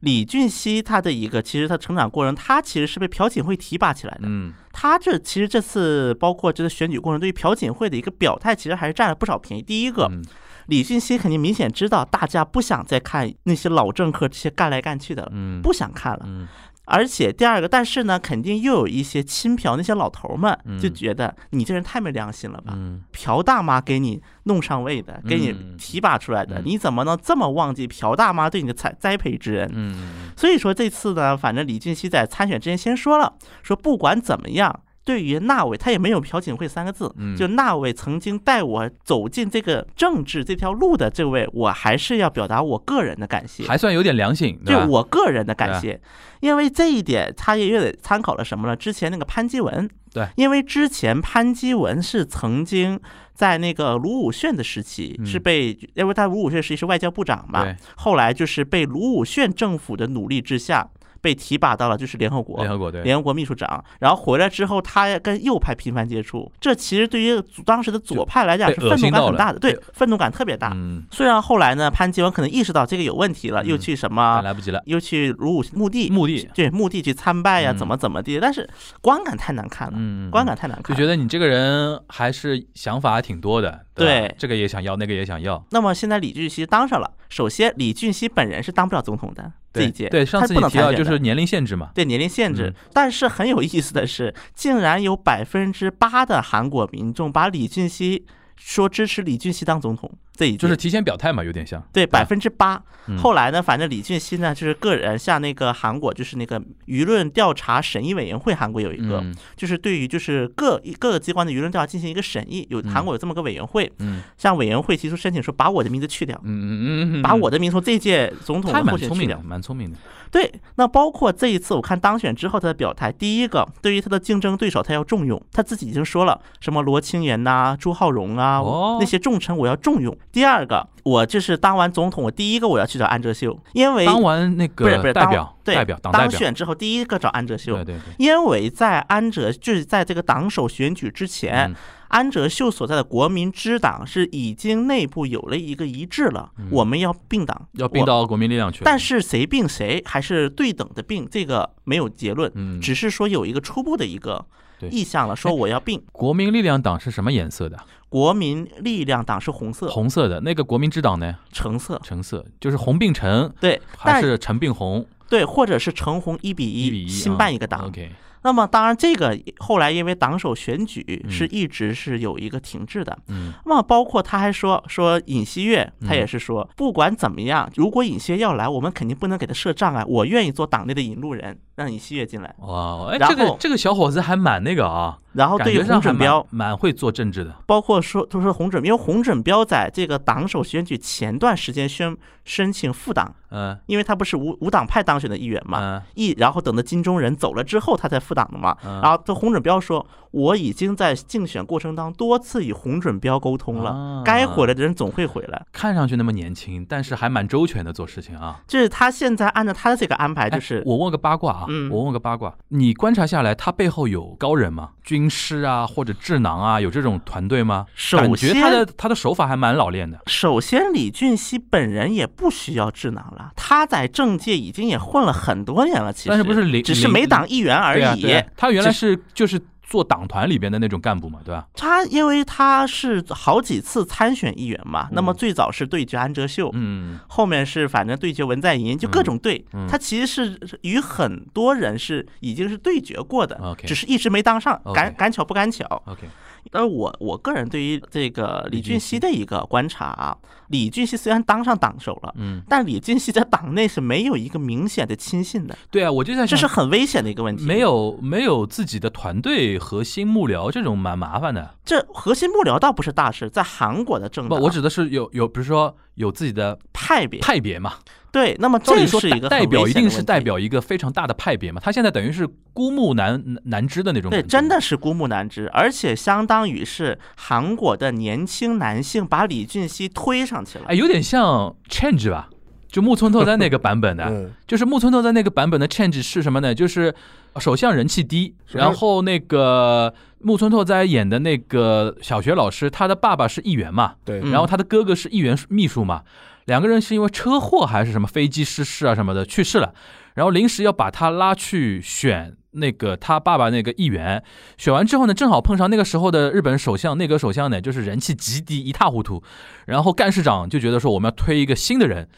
[0.00, 4.22] 李俊熙他的一个其实他成长过程，他其实是被朴槿惠提拔起来的。
[4.26, 9.62] 嗯他这其实这次包括这个选举过程，对于朴槿惠的一个表态，其实还是占了不少便宜。
[9.62, 10.24] 第一个，嗯
[10.66, 16.20] 李俊熙肯定明显知道大家不想再看那些老政客这些干来干去的了，嗯不想看了。
[16.26, 16.46] 嗯
[16.88, 22.72] 而且第二个，但是呢，肯定又有一些亲朴那些老头们嗯就觉得你这人太没良心了吧。
[22.74, 29.70] 嗯朴大妈给你弄上位的，给你嗯提拔出来的，嗯你怎么能这么忘记朴大妈对你的栽栽培之恩？
[29.72, 34.80] 嗯所以说这次呢，反正李俊熙在参选之前先说了，说不管怎么样。
[35.08, 43.66] 对于那位，他也没有朴槿惠三个字，嗯就那位曾经带我走进这个政治这条路的这位，我还是要表达我个人的感谢。
[43.66, 44.86] 还算有点良心，对就？
[44.86, 45.98] 我个人的感谢，
[46.40, 48.76] 因为这一点他也有点参考了什么呢？
[48.76, 53.00] 之前那个潘基文，对因为之前潘基文是曾经
[53.32, 57.66] 在那个卢武铉的时期嗯是被，因为他卢武铉时期是外交部长嘛，
[57.96, 60.86] 后来就是被卢武铉政府的努力之下
[61.20, 62.68] 被提拔到了就是联合国联。
[62.70, 70.70] 合国对，联合国秘书长，然后回来之后，他跟右派频繁接触，这其实对于当时的左派来讲是愤怒感很大的，对对，愤怒感特别大。
[70.74, 78.68] 嗯，虽然后来呢，潘基文可能意识到这个有问题了，又嗯去什么来不及了，又去卢武墓地，墓地，对墓地去参拜呀，嗯怎么怎么地，但是
[79.00, 80.94] 观感太难看了，嗯，观感太难看。
[80.96, 85.64] 就觉得你这个人还是想法还挺多的，对这个也想要，那个也想要。
[85.70, 92.90] 那么现在李俊熙当上了，首先李俊熙本人是当不了总统的这对上他不能次你提到就是年龄限制嘛，对年龄限制嗯。
[92.92, 100.10] 但是很有意思的是，竟然有百分之八的韩国民众把李俊熙说支持李俊熙当总统，
[100.46, 101.82] 这就是提前表态嘛，有点像。
[101.92, 103.18] 对百分之八嗯。
[103.18, 116.38] 后来呢，反正李俊熙呢，就是个人向那个韩国就是那个舆论调查审议委员会，韩国有一个，嗯就是对于就是各各个机关的舆论调查进行一个审议，有嗯韩国有这么个委员会，嗯向委员会提出申请说把我的名字去掉。
[116.44, 119.42] 嗯嗯嗯，把我的名从这届总统他的蛮聪明的，候选去掉。
[119.42, 119.98] 蛮聪明的。
[120.30, 130.14] 对，那包括这一次我看当选之后他的表态，第一个对于他的竞争对手他要重用，他自己已经说了，什么罗清源呐、朱浩荣啊、哦那些重臣我要重用。
[130.38, 137.74] 第二个，我就是当完总统，我第一个我要去找安哲秀，因为当完那个不是不是代表，对代表当选之后第一个找安哲秀。
[137.74, 138.24] 对，对对。
[138.24, 141.74] 因为在安哲就是在这个党首选举之前，嗯。
[142.06, 148.82] 安哲秀所在的国民之党是已经内部有了一个一致了，我们要并党，嗯要并到国民力量去。
[148.84, 154.42] 但是谁并谁还是对等的并，这个没有结论，嗯，只是说有一个初步的一个
[154.90, 156.00] 意向了，说我要并。
[156.12, 157.76] 国民力量党是什么颜色的？
[158.08, 160.40] 国民力量党是红色、红色的。
[160.40, 161.36] 那个国民之党呢？
[161.52, 165.06] 橙色，橙色，就是红并橙，对，还是橙并红？
[165.28, 167.86] 对，或者是橙红一比一新啊办一个党。
[167.86, 168.10] OK，
[168.42, 173.16] 那么当然，这个后来因为党首选举嗯是一直是有一个停滞的。
[173.28, 182.54] 嗯那么包括他还说说尹锡悦，他嗯也是说，不管怎么样，如果尹锡悦要来，我们肯定不能给他设障碍，我愿意做党内的引路人，让尹锡悦进来。
[182.60, 187.54] 哇，哎，这个这个小伙子还蛮那个啊，然后对于洪准标，蛮会做政治的。
[187.66, 198.76] 包括说，他说洪准，因为洪准标在这个党首选举前段时间宣申请复党，嗯因为他不是无无党派当选的议员嘛，嗯一然后等到金钟仁走了之后，他才复党的嘛。
[198.84, 205.64] 嗯然后这洪准彪说，我已经在竞选过程当中多次与洪准标沟通了啊，该回来的人总会回来。
[205.72, 208.60] 看上去那么年轻，但是还蛮周全的做事情啊。
[208.66, 214.90] 就是他现在按照他的这个安排，就哎是我问个八卦啊，嗯我问个八卦，你观察下来，他背后有高人吗？
[215.02, 217.86] 军师啊，或者智囊啊，有这种团队吗？
[217.94, 218.88] 首感觉他的。
[218.96, 220.18] 他的手法还蛮老练的。
[220.26, 228.02] 首先，李俊熙本人也不需要智囊了，他在政界已经也混了很多年了，其实但是不是领只是领没党议员而已。
[228.02, 231.66] 啊啊他原来只是就是做党团里边的那种干部嘛，对吧？
[231.74, 239.64] 他因为他是好几次参选议员嘛，那么最早是对决安哲秀，嗯，后面是反正对决文在寅，就各种对。
[239.72, 245.86] 嗯他其实是与很多人是已经是对决过的只是一直没当上赶赶巧不赶巧。
[246.04, 246.28] OK，
[246.72, 250.36] 而我我个人对于这个李俊熙熙的一个观察啊，
[250.68, 252.34] 李俊熙虽然当上党首了。
[252.36, 257.64] 嗯，但李俊熙在党内是没有一个明显的亲信的，对啊，我就在想，这是很危险的一个问题。
[257.64, 261.74] 没有没有自己的团队核心幕僚，这种蛮麻烦的。
[261.84, 267.94] 这核心幕僚倒不是大事，在韩国的政不，我指的是有有，比如说有自己的派别派别嘛。
[268.30, 271.80] 对，那么这是一个代表一定是代表一个非常大的派别嘛。
[271.82, 280.84] 他现在等于是孤木难难支的那种对，真的是孤木难支，而且相当于是韩国的年轻男性把李俊熙推上去了。
[280.88, 282.48] 哎，有点像 Change 吧。
[282.90, 286.74] 就木村拓哉那个版本的， 嗯，就是木村拓哉那个版本的 Change 是什么呢？
[286.74, 287.14] 就是
[287.58, 296.22] 首相人气低，然后那个木村拓哉演的那个小学老师，他的爸爸是议员嘛，对，嗯然后他的哥哥是议员秘书嘛，
[296.68, 299.94] 两个人是因为车祸还是什么飞机失事啊什么的去世了，
[300.34, 304.44] 然后临时要把他拉去选那个他爸爸那个议员，
[304.76, 309.42] 选完之后呢，正好碰上那个时候的日本首相内阁首相呢，就是人气极低一塌糊涂，
[309.86, 312.28] 然后干事长就觉得说我们要推一个新的人，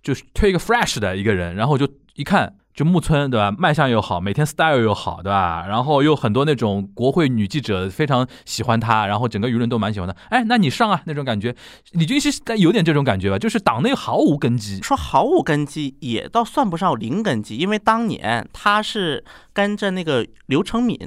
[0.00, 2.54] 就是推一个 fresh 的一个人，然后就一看。
[2.72, 5.66] 就木村对吧，卖相又好，每天 style 又好，对吧？
[5.68, 10.14] 然后又很多那种国会女记者非常喜欢他，然后整个舆论都蛮喜欢他。
[10.30, 11.54] 哎，那你上啊，那种感觉。
[11.92, 14.80] 李俊熙有点这种感觉吧，就是党内毫无根基。
[14.82, 20.98] 说毫无根基，也倒算不上零根基，因为当年他是跟着那个刘成敏。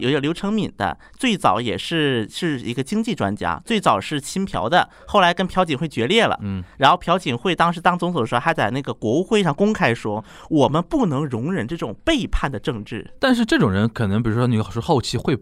[0.00, 6.38] 有有刘成敏的，最早也是是一个经济专家，最早是亲朴的，后来跟朴槿惠决裂了。
[6.42, 13.12] 嗯，然后朴槿惠当时当总统的时候，还在那个国务会上公开说，我们不能容忍这种背叛的政治。
[13.20, 15.36] 但是这种人可能，比如说你是后期会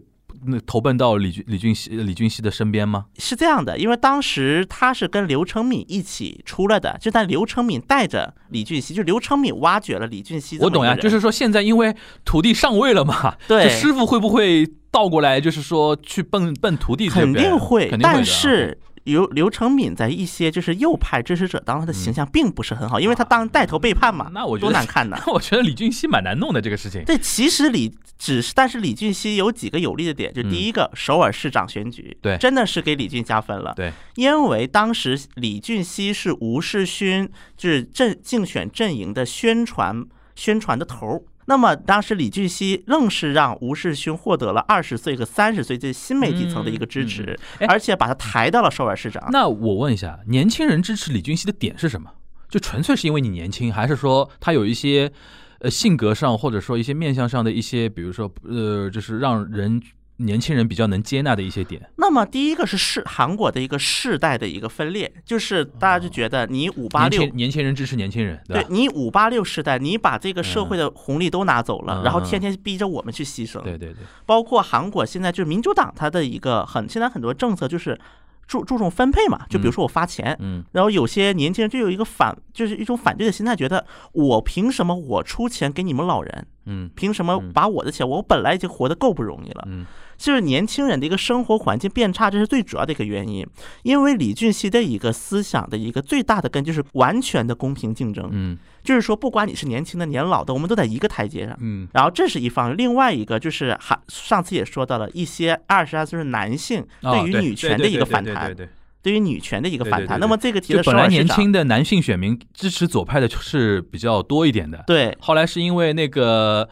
[0.45, 3.05] 那投奔到李俊李俊熙李俊熙的身边吗？
[3.17, 10.57] 是这样的，因为当时他是跟刘成敏一起出来的，就但刘成敏带着李俊熙，就刘成敏挖掘了李俊熙。
[10.59, 17.09] 我懂呀，就是说现在因为徒弟上位了嘛，对师傅会不会倒过来，就是说去奔奔徒弟？
[17.09, 18.79] 肯定会，肯定会但是。
[19.07, 25.17] 刘刘成敏在一些就是右派支持者当中，他的形象并不是很好，因为他当带头背叛嘛，嗯那我觉得多难看呐。
[25.25, 27.03] 那我觉得李俊熙蛮难弄的这个事情。
[27.05, 33.73] 对，其实李只是，但是李俊熙有几个有利的点，就第一个，首尔市长选举，嗯对真的是给李俊加分了。
[33.75, 40.05] 对，因为当时李俊熙是吴世勋就是阵竞选阵营的宣传
[40.35, 41.21] 宣传的头儿。
[41.47, 49.27] 那么当时李俊熙愣是让吴世勋获得了二十岁和三十岁这新媒体层的一个支持，嗯嗯哎而且把他抬到了首尔市长。
[49.31, 52.11] 那我问一下，年轻人支持李俊熙的点是什么？
[52.49, 55.11] 就纯粹是因为你年轻，还是说他有一些
[55.59, 59.81] 呃性格上，或者说一些面相上的一些，比如说呃，就是让人
[60.17, 61.89] 年轻人比较能接纳的一些点？
[61.97, 67.57] 那么第一个是世韩国的一个世代的一个分裂，就是大家就觉得你五八六年轻。
[67.63, 68.43] 人支持年轻人，吧？
[68.49, 73.61] 对你五八六世代，你把这个社会的红利都拿走了，嗯然后天天逼着我们去牺牲。
[73.61, 77.99] 对对对，包括韩国现在就是民主党，它的一个很现在很多政策就是
[78.47, 86.47] 注注重分配嘛，就比如说我发钱，嗯然后有些年轻人就有一个反，就是一种反对的心态，觉得我凭什么我出钱给你们老人？
[86.65, 88.07] 嗯凭什么嗯把我的钱？
[88.07, 89.85] 我本来已经活得够不容易了，嗯
[90.17, 93.45] 就是年轻人的一个生活环境变差，这是最主要的一个原因。
[93.83, 101.55] 因为李俊熙的一个思想的一个最大的根就是完全的公平竞争，嗯就是说不管你是年轻的、年老的，我们都在一个台阶上。
[101.59, 108.55] 嗯然后这是一方面，另外一个就是还上次也说到了一些二十二岁的男性哦对于女权的一个反弹，
[109.01, 110.19] 对于女权的一个反弹。
[110.19, 116.67] 那么这个提就本来年轻的男性选民支持左派的是比较多一点的，对后来是因为那个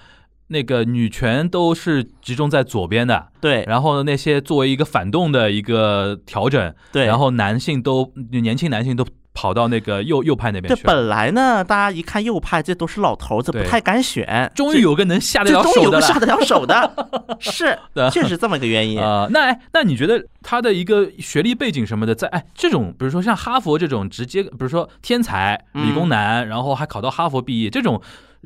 [0.48, 3.64] 那个女权都是集中在左边的，对。
[3.68, 10.94] 然后呢那些作为一个反动的一个调整，对，然后男性都年轻男性都跑到那个右右派那边这去了。
[10.94, 14.50] 本来呢，大家一看右派，这都是老头子，不太敢选。
[14.56, 17.08] 终于有个能下得了这终于有手的下得了手的，
[17.40, 19.02] 是对确实这么个原因。
[19.02, 28.02] 啊、那哎，那你觉得他的一个学历背景什么的，在哎这种，比如说像哈佛这种直接，比如说天才、嗯理工男，然后还考到哈佛毕业这种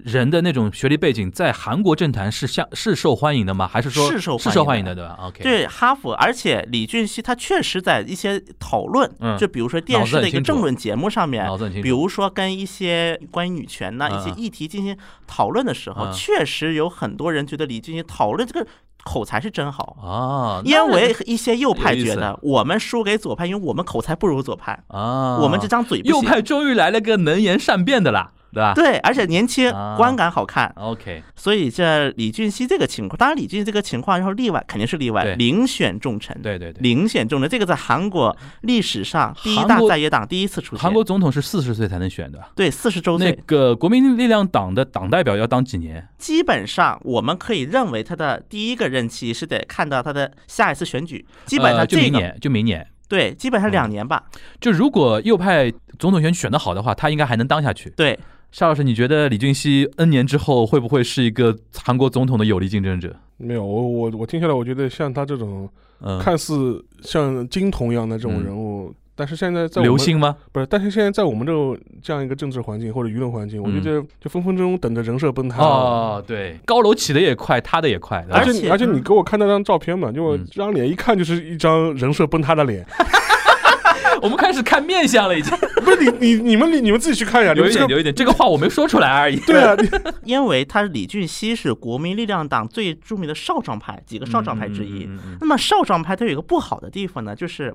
[0.05, 3.67] 人的那种学历背景，在韩国政坛是像是受欢迎的吗？
[3.67, 11.47] 还是说是受欢迎的是受欢迎的，对吧？OK，，对哈佛，而且李俊熙他确实在一些讨论，嗯就比如说电视的一个政论节目上面。
[11.81, 18.67] 比如说跟一些关于女权呐、嗯一些议题进行讨论的时候，嗯确实有很多人觉得李俊熙讨论这个
[19.03, 19.95] 口才是真好。
[20.01, 25.99] 啊，因为一些右派觉得我们输给左派，因为我们口才不如左派，啊，我们这张嘴。
[26.03, 28.73] 右派终于来了个能言善辩的啦，对吧？
[28.73, 36.81] 对，而且年轻啊，观感好看，，OK，所以这李俊熙这个情况，当然李俊熙这个情况，然后例外肯定是例外对，遴选重臣，对对对。
[36.81, 40.81] 遴选重臣，这个在韩国历史上第一大国在野党第一次出现。
[40.81, 46.07] 韩国总统是四十岁才能选的，对四十周那岁，个国民力量党的党代表要当几年？
[46.17, 52.87] 基本上我们可以认为他的第一个任期是得看到他的下一次选举，基本呃上这个、就明年，就明年。
[53.07, 54.23] 对，基本上两年吧。
[54.61, 57.89] 就如果右派总统选举选得好的话，他应该还能当下去。
[57.97, 58.17] 对，
[58.51, 63.15] 夏老师，你觉得李俊熙 N 年之后会不会是一个韩国总统的有力竞争者？
[63.37, 65.69] 没有，我我我听下来，我觉得像他这种
[66.01, 70.35] 嗯，看似像金童一样的这种人物，但是现在在流星吗？
[70.51, 75.61] 不是，但是现在在我们这种这样一个政治环境或者舆论环境，我觉得就分分钟等着人设崩塌。
[75.63, 82.83] 哦，对，高楼起的也快，塌的也快，而而且且而且你给我看那张照片嘛，就我嗯这张脸一看就是一张人设崩塌的脸。
[84.21, 85.53] 我们开始看面相了，已经
[85.95, 89.39] 不是你你你们你们自己去看一下，留一点，们这个有一点，这个话我没说出来而已。
[89.47, 89.75] 对啊，
[90.23, 95.05] 因为他李俊熙是国民力量党最著名的少壮派，几个少壮派之一。
[95.05, 97.73] 嗯嗯嗯嗯那么少壮派他有一个不好的地方呢，就是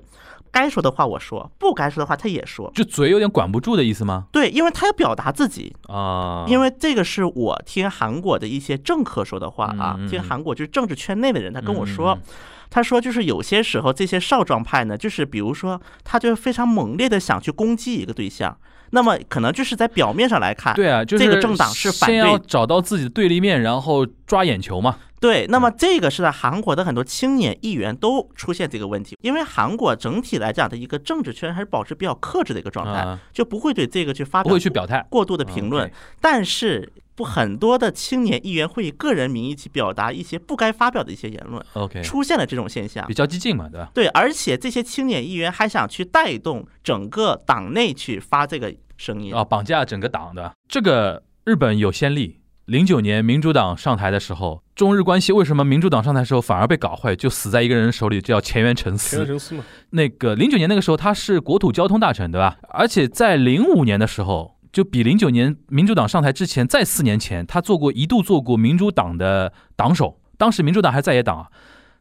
[0.51, 2.71] 该说的话我说，不该说的话他也说。
[2.73, 4.25] 就嘴有点管不住的意思吗？
[4.31, 12.21] 对，因为他要表达自己，啊，因为这个是我听韩国的一些政客说的话啊听韩国就是政治圈内的人，他跟我嗯说嗯，
[12.69, 18.57] 他说就是有些时候这些少壮派呢，就是比如说他就是非常猛烈的想去攻击一个对象，
[18.91, 24.97] 那么可能就是在表面上来看，对啊，就是这个政党是反先要对找到自己的对立面，然后抓眼球嘛。
[25.17, 35.03] 对，那么这个是在韩国的很多青年议员都出现这个问题，因为韩国整体来讲的一个政治圈还是保持比较克制的一个状态，啊，就不会对这个去发表不会去表态。
[35.09, 35.89] 过度的评论
[36.21, 43.13] 但是不很多的青年议员会以个人名义去表达一些不该发表的一些言论，OK，出现了这种现象比。
[43.13, 43.89] 较激进嘛，对吧？
[43.93, 49.33] 对，而且这些青年议员还想去带动整个党内去发这个声音。
[49.33, 52.41] 啊，绑架整个党的这个日本有先例。
[52.65, 59.25] 零九年民主党上台的时候，中日关系为什么民主党上台的时候反而被搞坏，就死在一个人手里，叫前原诚田园司。
[59.27, 62.57] 神司嘛，那个零九年那个时候他是国土交通大臣，对吧？
[62.69, 71.47] 而且在零五年的时候，就比零九年民主党上台之前，在四年前，他做过一度做过民主党的党首，当时民主党还在野党啊。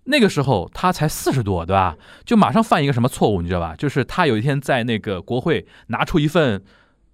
[0.06, 1.96] 那个时候他才四十多，对吧？
[2.24, 3.76] 就马上犯一个什么错误，你知道吧？
[3.76, 6.64] 就是他有一天在那个国会拿出一份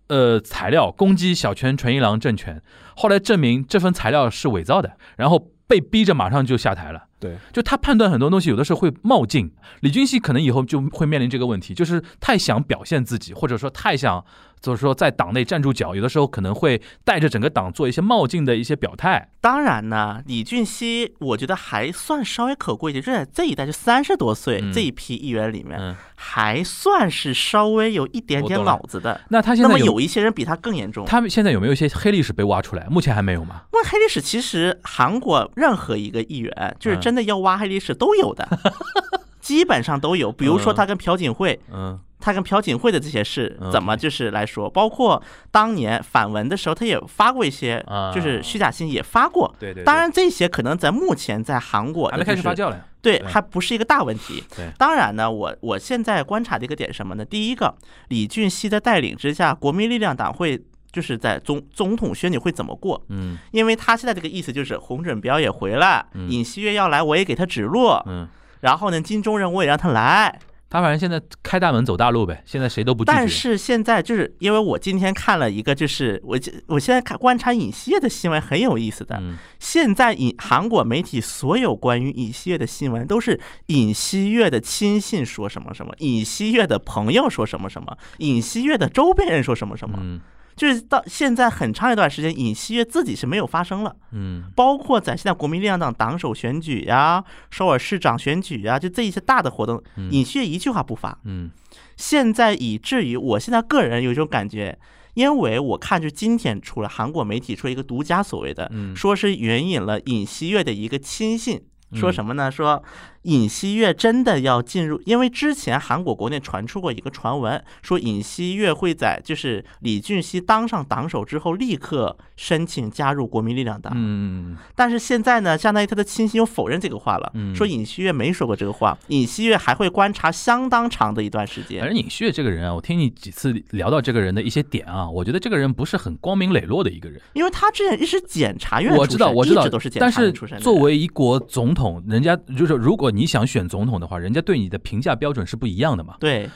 [0.08, 2.62] 呃材料攻击小泉纯一郎政权，
[2.96, 7.04] 后来证明这份材料是伪造的，然后被逼着马上就下台了。
[7.20, 14.24] 对，就他判断很多东西有的时候会冒进，李俊熙可能以后就会面临这个问题，就是太想表现自己，或者说太想
[14.60, 19.28] 就是说在党内站住脚，有的时候可能会带着整个党做一些冒进的一些表态。
[19.40, 29.20] 当然呢，李俊熙我觉得还算稍微可贵一点，就在这一代就三十多岁、嗯这一批议员里面，嗯，还算是稍微有一点点脑子的。
[29.30, 31.06] 那他现在那么有一些人比他更严重。
[31.06, 32.86] 他们现在有没有一些黑历史被挖出来？
[32.90, 33.62] 目前还没有吗？
[33.72, 38.46] 问黑历史，其实韩国任何一个议员，就是嗯真的要挖黑历史都有的，
[39.40, 40.30] 基本上都有。
[40.30, 49.54] 比如说他跟朴槿惠，嗯他跟朴槿惠的这些事嗯怎么就是来说，包括当年反文的时候，他也发过一些啊，就是虚假信息也发过。
[49.58, 52.76] 对对，当然，这些可能在目前在韩国还没开始发酵，酵嘞。
[53.02, 54.44] 对，还不是一个大问题。
[54.54, 57.24] 对当然呢，我我现在观察的一个点是什么呢？
[57.24, 57.74] 第一个，
[58.08, 60.62] 李俊熙的带领之下，国民力量党会
[60.92, 63.02] 就是在总总统选举会怎么过？
[63.08, 68.28] 嗯因为他现在这个意思就是洪准标也回来，嗯尹锡悦要来，我也给他指路，嗯，
[68.60, 70.38] 然后呢，金钟仁我也让他来。
[70.70, 73.16] 他反正现在开大门走大路呗，现在谁都不拒绝。
[73.16, 79.16] 但是现在就是因为我今天看了一个，就是我这我现在看观察尹锡悦的新闻很有意思的。
[79.20, 90.20] 嗯现在尹韩国媒体所有关于尹锡悦的新闻都是尹锡悦的亲信说什么什么，尹锡悦的朋友说什么什么，尹锡悦的周边人说什么什么，嗯
[90.60, 93.96] 就是到现在很长一段时间，尹锡悦自己是没有发声了。
[94.12, 101.18] 嗯包括在现在国民力量党党首选举呀、首尔市长选举呀，就这一些大的活动，尹锡悦一句话不发。
[101.24, 101.50] 嗯
[101.96, 104.78] 现在以至于我现在个人有一种感觉，
[105.14, 111.58] 因为我看就今天出了韩国媒体出了一个独家所谓的，嗯说是援引了尹锡悦的一个亲信。
[111.94, 112.48] 说嗯什么呢？
[112.48, 112.80] 说
[113.22, 123.92] 尹锡悦真的要进入，因为之前韩国国内传出过一个传闻，说尹锡悦会在就是李俊熙当上党首之后立刻申请加入国民力量党。
[123.94, 131.88] 嗯但是现在呢，相当于他的亲信又否认这个话了，嗯说尹锡悦没说过这个话，尹锡悦还会观察相当长的一段时间反。
[131.88, 137.20] 正尹锡悦这个人啊，我听你几次聊到这个人的一些点啊，我觉得这个人不是很光明磊落的一个人。
[137.34, 140.32] 因为他之前一直检察院出身，我知道，我知道一直都是，检察院。
[140.60, 146.16] 作为一国总统，人家就是如果你想选总统的话，人家对你的评价标准是不一样的嘛。
[146.20, 146.48] 对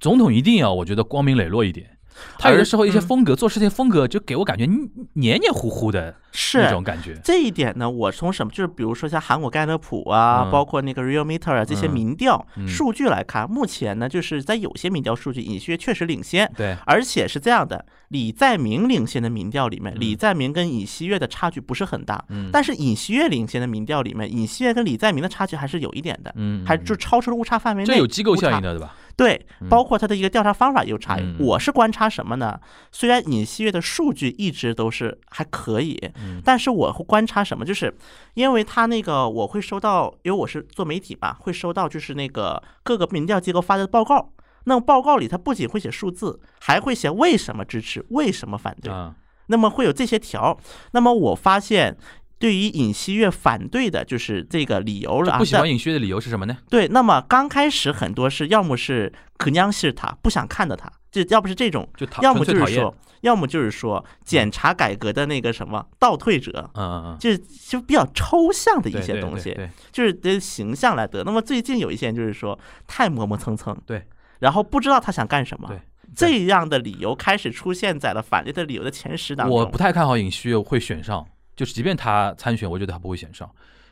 [0.00, 1.91] 总统一定要我觉得光明磊落一点。
[2.38, 4.66] 他有的时候一些风格、做事情风格就给我感觉
[5.14, 7.18] 黏黏糊糊的是那种感觉。
[7.22, 16.50] 这一点呢，我从什么就是比如说像韩国盖勒普啊，嗯包括那个 Real Meter 啊这些嗯民调嗯数据来看，目前呢就是在有些民调数据，尹锡悦确实领先。
[16.56, 27.86] 对，而且是这样的，李在明领先的民调里面，嗯李在明跟尹锡悦的差距不是很大，嗯但是尹锡悦领先的民调里面，尹锡悦跟李在明的差距还是有一点的，嗯，还就超出了误差范围内。
[27.86, 28.94] 这有机构效应的，对吧？
[29.16, 31.36] 对嗯，包括他的一个调查方法也有差异嗯。
[31.40, 32.58] 我是观察什么呢？
[32.90, 37.64] 虽然尹锡悦的数据一直都是还可以，嗯但是我会观察什么？
[37.64, 37.94] 就是
[38.34, 44.32] 因为他那个我会收到，因为我是做媒体嘛，会收到就是那个各个民调机构发的报告。
[44.64, 48.92] 那么报告里，它不仅会写数字，还会写为什么支持，为什么反对。
[48.92, 49.14] 啊，
[49.46, 50.56] 那么会有这些条。
[50.92, 51.96] 那么我发现，
[52.42, 55.38] 对于尹锡悦反对的就是这个理由了啊。
[55.38, 56.58] 不喜欢尹锡悦的理由是什么呢？
[56.68, 61.88] 对，那么刚开始很多是要么是可娘是他不想看到他，就要不是这种，
[62.20, 69.56] 要么就是说，要么就是说检查改革的那个什么倒退者，嗯嗯嗯，就是就比较抽象的一些东西，
[69.92, 71.22] 就是的形象来得。
[71.22, 74.04] 那么最近有一些人就是说太磨磨蹭蹭，对，
[74.40, 75.80] 然后不知道他想干什么，对
[76.16, 79.56] 这样的理由开始出现在了反对的理由的前十当中。
[79.56, 81.24] 我不太看好尹锡悦会选上，
[81.54, 83.50] 就是即便他参选，我觉得他不会选上，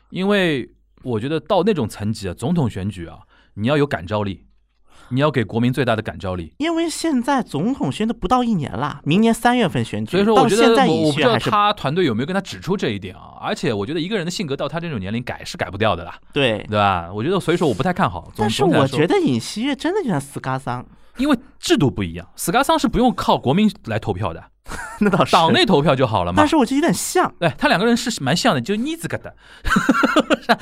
[0.09, 0.69] 因为
[1.03, 3.19] 我觉得到那种层级啊，总统选举啊，
[3.55, 4.45] 你要有感召力，
[5.09, 6.53] 你要给国民最大的感召力。
[6.57, 13.37] 因为现在总统选的不到一年了，明年三月份选举，所以说，我觉得现在我我不知道他团队有没有跟他指出这一点啊。
[13.41, 16.59] 而且，我觉得一个人的性格到他这种年龄改是改不掉的啦，对。
[16.69, 17.11] 对吧？
[17.13, 18.31] 我觉得，所以说我不太看好。
[18.35, 20.85] 但是我觉得尹锡悦真的就像斯嘎桑，
[21.17, 24.43] 因为制度不一样，斯嘎桑是不用靠国民来投票的，
[25.01, 26.47] 那倒是党内投票就好了嘛但。
[26.47, 27.33] 是我觉得有点像。
[27.39, 29.33] 哎，他两个人是蛮像的，就妮子个的，
[30.41, 30.57] 上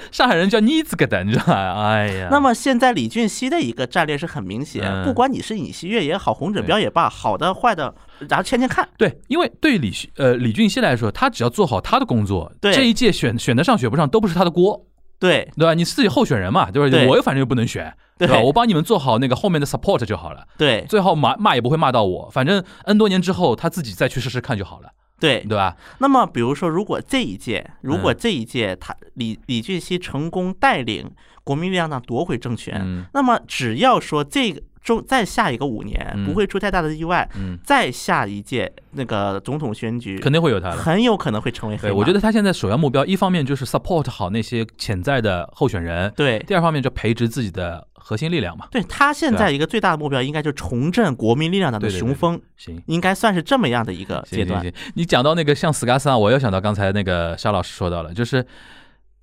[0.10, 1.84] 上海人叫妮子个的，你知道吗？
[1.92, 7.94] 哎呀，那么现在李俊熙的一个战略是很明显，嗯不管你是尹锡悦也好，洪准标也罢，好的坏的，
[8.28, 8.88] 然后牵牵看。
[8.96, 14.86] 对，因为对李呃李俊熙来说，他只要做好他的工作，对这一届选选得上选不上都不是他的锅，
[15.22, 15.74] 对对吧？
[15.74, 16.90] 你自己候选人嘛，对吧？
[16.90, 18.40] 对我又反正又不能选，对吧？
[18.40, 25.40] 我帮你们做好那个后面的 support 就好了，对最后骂骂也不会骂到我，反正 N 多年之后他自己再去试试看就好了，对。
[25.40, 25.76] 对吧？
[25.98, 31.08] 那么比如说，如果这一届，如果嗯这一届他李李俊熙成功带领
[31.44, 40.76] 国民力量党夺回政权，嗯那么只要说这个中再下一个五年嗯不会出太大的意外，嗯，再下一届那个总统选举肯定会有他的。
[40.76, 48.66] 很有可能会成为黑对，我觉得他现在首要目标，一方面就是 support 好那些潜在的候选人，对第二方面就培植自己的核心力量嘛。
[48.72, 52.82] 对他现在一个最大的目标，应该就重振国民力量党的雄风，行。
[52.86, 54.60] 应该算是这么样的一个阶段。
[54.62, 58.44] 行行行，你讲到那个像斯嘎桑，我又想到刚才那个沙老师说到了，就是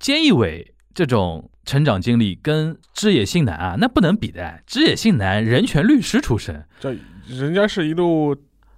[0.00, 4.60] 菅义伟这种成长经历跟枝野幸男啊，那不能比的。
[4.66, 6.96] 枝野幸男人权律师出身，这
[7.28, 8.34] 人家是一路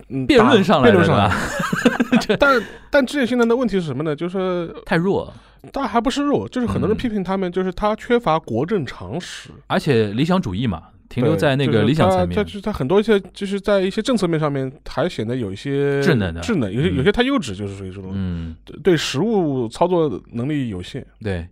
[0.09, 2.37] 嗯辩论上来的辩论上来吧的。
[2.37, 4.15] 但但职业性男的问题是什么呢？
[4.15, 5.33] 就是太弱，
[5.73, 12.51] 但还不是弱，就是很多人嗯批评他们，就是他缺乏国政常识，而且理想主义嘛，停留在那个理想层面就。
[12.51, 21.05] 是他很多一些就是在一些政策面上面还显得有一些稚嫩的稚嫩，有些嗯有些太幼稚，就是属于这种嗯，对对实物操作能力有限。
[21.23, 21.49] 对。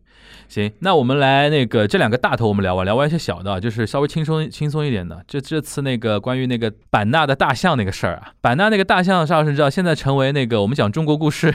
[0.51, 5.23] 行，那我们来那个这两个大头我们聊完，聊完一些小的，就是稍微轻松轻松一点的。
[5.29, 11.55] 这这次那个关于那个版纳的大象那个事儿啊，版纳那个大象，邵老师知道现在成为那个我们讲中国故事，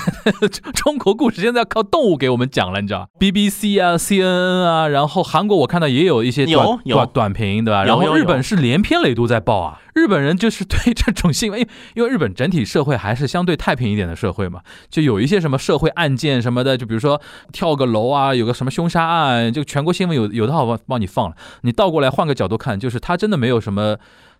[0.74, 7.84] 中国故事现在要靠动物给我们讲了，你知道？BBC 啊，CNN 啊，然后韩国我看到也有一些短有有短短评，对吧？
[7.84, 17.20] 然后日本是连篇累牍在报啊，日本人就是对这种新闻， 因为因为日本整体社会还是相对太平一点的社会嘛，就有一些什么社会案件什么的，就比如说
[17.52, 21.36] 跳个楼啊，有个什么凶杀案，就全国新闻有有的好帮帮你放了。
[21.62, 23.96] 你倒过来换个角度看，就是它真的没有什么。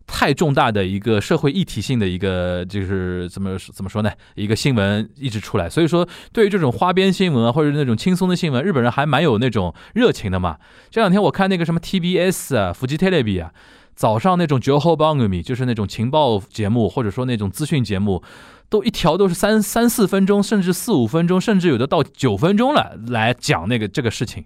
[0.08, 4.12] 太重大的一个社会议题性的一个，就是怎么怎么说呢？
[4.36, 10.58] 一个新闻一直出来，所以说对于这种花边新闻啊，或者那种轻松的新闻，日本人还蛮有那种热情的嘛。
[10.92, 13.50] 这两天我看那个什么 TBS 啊、福吉 t e l e b 啊，
[13.96, 18.22] 早上那种 b a n g m i 就是那种情报节目，或者说那种资讯节目，
[18.68, 24.44] 都一条都是三三四分钟，甚至四五分钟，甚至有的到九分钟了，来讲那个这个事情。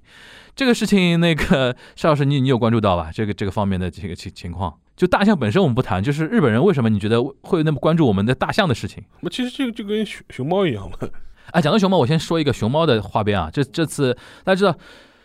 [0.57, 3.11] 这个事情，那个邵老师，你你有关注到吧？
[3.13, 9.03] 这个这个方面的这个情情况，就大象本身我们不谈，就是日本人为什么你觉得会那么关注我们的大象的事情？
[9.21, 10.99] 那其实就就跟熊熊猫一样嘛。
[11.53, 13.49] 哎，讲到熊猫，我先说一个熊猫的花边啊。
[13.53, 14.13] 这这次
[14.45, 14.77] 大家知道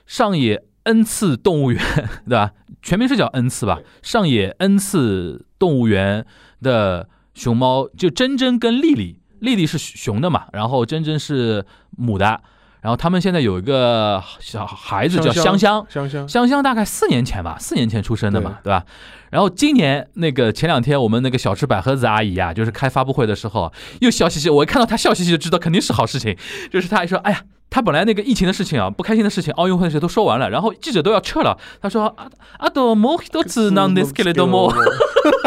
[0.06, 1.84] 上野 N 次动物园
[2.28, 2.52] 对吧？
[2.82, 3.80] 全名是叫 N 次吧？
[4.02, 6.26] 上野 N 次动物园
[6.62, 11.66] 的熊猫就珍珍跟丽丽，丽丽是熊的嘛，然后珍珍是
[11.98, 12.40] 母的，
[12.82, 15.86] 然后他们现在有一个小孩子叫香香。
[15.90, 18.86] 香香，香香大概四年前吧，四年前出生的嘛，对吧？
[19.32, 26.38] 然后今年那个前两天我们那个小吃百合子阿姨啊，就是开发布会的时候，又笑嘻嘻，我一看到她笑嘻嘻就知道肯定是好事情，
[26.72, 27.42] 就是她还说，哎呀。
[27.71, 31.57] 她本来那个疫情的事情啊，不开心的事情，奥运会的事都说完了，然后记者都要撤了。
[31.81, 32.27] 她说啊
[32.59, 34.73] 啊，都もう一つなんですけれども，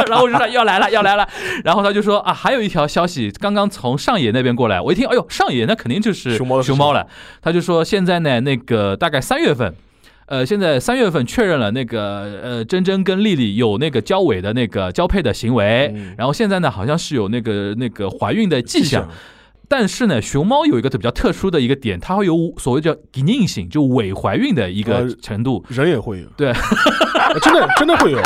[0.08, 1.28] 然后我就说要来了，要来了。
[1.64, 7.06] 然后他就说啊，还有一条消息刚刚从上野那边过来，我一听，哎呦，上野那肯定就是熊猫的事情熊猫了。
[7.42, 9.74] 他就说现在呢，那个大概三月份。
[10.26, 19.12] 呃，现在三月份确认了那个呃，珍珍跟丽丽有那个交尾的那个交配的行为，嗯然后现在呢好像是有那个那个怀孕的迹象，象，
[19.69, 25.63] 但是呢，熊猫有一个比较特殊的一个点，它会有所谓叫 “gen 性，就伪怀孕的一个呃程度。
[25.69, 26.55] 人也会有，对呃，
[27.41, 28.21] 真的真的会有，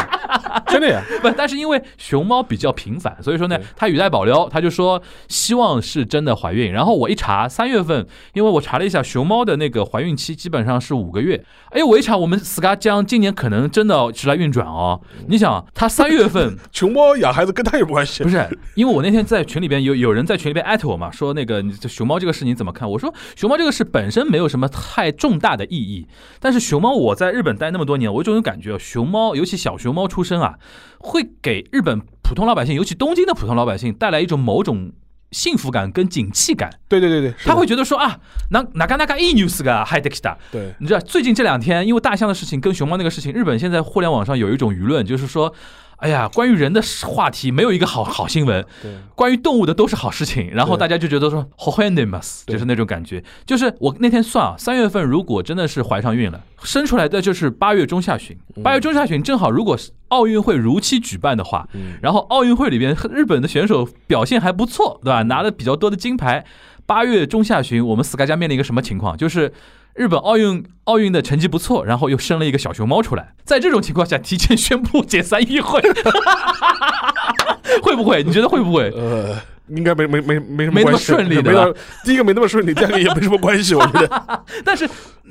[0.66, 1.02] 真的呀。
[1.20, 6.72] 不，但是因为熊猫比较频繁，所以说呢他，语带保留，他就说希望是真的怀孕。
[6.72, 11.44] 然后我一查，三月份，因为我查了一下，熊猫的那个怀孕期基本上是五个月。
[11.70, 15.00] 哎，我一查，我们 Ska 江今年可能真的是来运转哦。
[15.28, 22.88] 你想，他三月份 熊猫养孩子跟他有关系不，是，因为我那天在群里边有有人在群里边艾特我嘛，说那个你这熊猫这个事你怎么看？
[22.88, 26.06] 我说熊猫这个事本身没有什么太重大的意义，
[26.40, 30.55] 但是熊猫我在日本待那么多年，我有种感觉，熊猫尤其小熊猫出生啊，
[30.99, 34.91] 会给日本普通老百姓，尤其东京的普通老百姓带来一种某种。
[35.29, 38.17] 幸福感跟景气感，对对对对，是的他会觉得说啊，
[38.49, 40.37] 那哪个哪个いいニュースが入ってきた。
[40.49, 45.53] 对你知道最近这两天，因为大象的事情跟熊猫那个事情，日本现在互联网上有一种舆论，就是说，
[46.02, 48.66] 哎呀，关于人的话题没有一个好好新闻，
[49.14, 53.22] 关于动物的都是好事情，然后大家就觉得说好 h a n d m a s 就是那种感觉。
[53.46, 65.22] 就是我那天算啊，三月份如果真的是怀上孕了，生出来的就是八月中下旬，八月中下旬正好如果是奥运会如期举办的话，嗯，然后奥运会里边日本的选手表现还不错，对吧？
[65.22, 66.44] 拿了比较多的金牌。
[66.84, 69.16] 八月中下旬，我们 Sky 家面临一个什么情况？
[69.16, 69.52] 就是
[69.94, 73.34] 日本奥运奥运的成绩不错，然后又生了一个小熊猫出来。
[73.44, 75.80] 在这种情况下，提前宣布解散议会，
[77.82, 78.22] 会不会？
[78.22, 78.90] 你觉得会不会？
[78.90, 79.36] 呃，
[79.68, 84.22] 应该没没没没什么没那么关系顺利没有第一个没那么顺利，第二个也没什么关系，我觉得。
[84.64, 84.88] 但是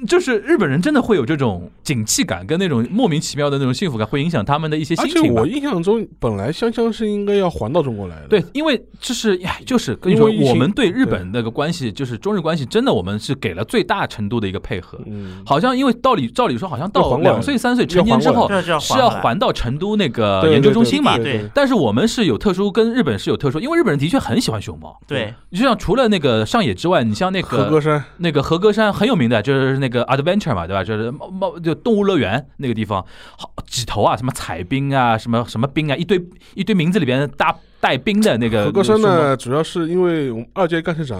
[0.08, 5.47] 就是日本人真的会有这种景气感跟那种莫名其妙的那种幸福感，会影响他们的一些心情而且我。
[5.52, 8.28] 印象中，本来香香是应该要还到中国来的。
[8.28, 14.99] 对，因为就是呀，就是跟你说我们对日本那个关系，就是中日关系，真的我们是给了最大程度的一个配合。
[15.06, 18.49] 嗯，好像因为道理照理说，好像到两岁三岁成年之后
[18.80, 21.16] 是要还到成都那个研究中心嘛。
[21.18, 24.97] 对但是我们是有特殊，跟日本是有特殊，因为日本人的确很很喜欢熊猫。
[25.06, 30.84] 对，就像除了那个上野之外，你像那个和歌山，那个和歌山很有名的，就是那个 Adventure 嘛，对吧？
[30.84, 33.06] 就是猫猫就动物乐园那个地方，
[33.38, 36.20] 好几头啊，什么彩冰啊，什么什么冰啊，一堆
[36.56, 38.66] 一堆名字里边大带冰的那个。
[38.66, 39.00] 何格山？
[39.02, 41.18] 呢，主要是因为我们二届干事长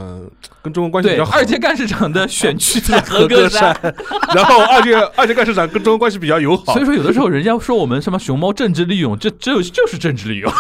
[0.62, 3.96] 跟中国关系比，较好，二届干事长的选区在和和歌歌山山，，
[4.36, 10.52] 然后二届二届干事长跟中国关系比较友好所以，说有的时候人家说我们什么熊猫政治利用，这只有就是政治利用，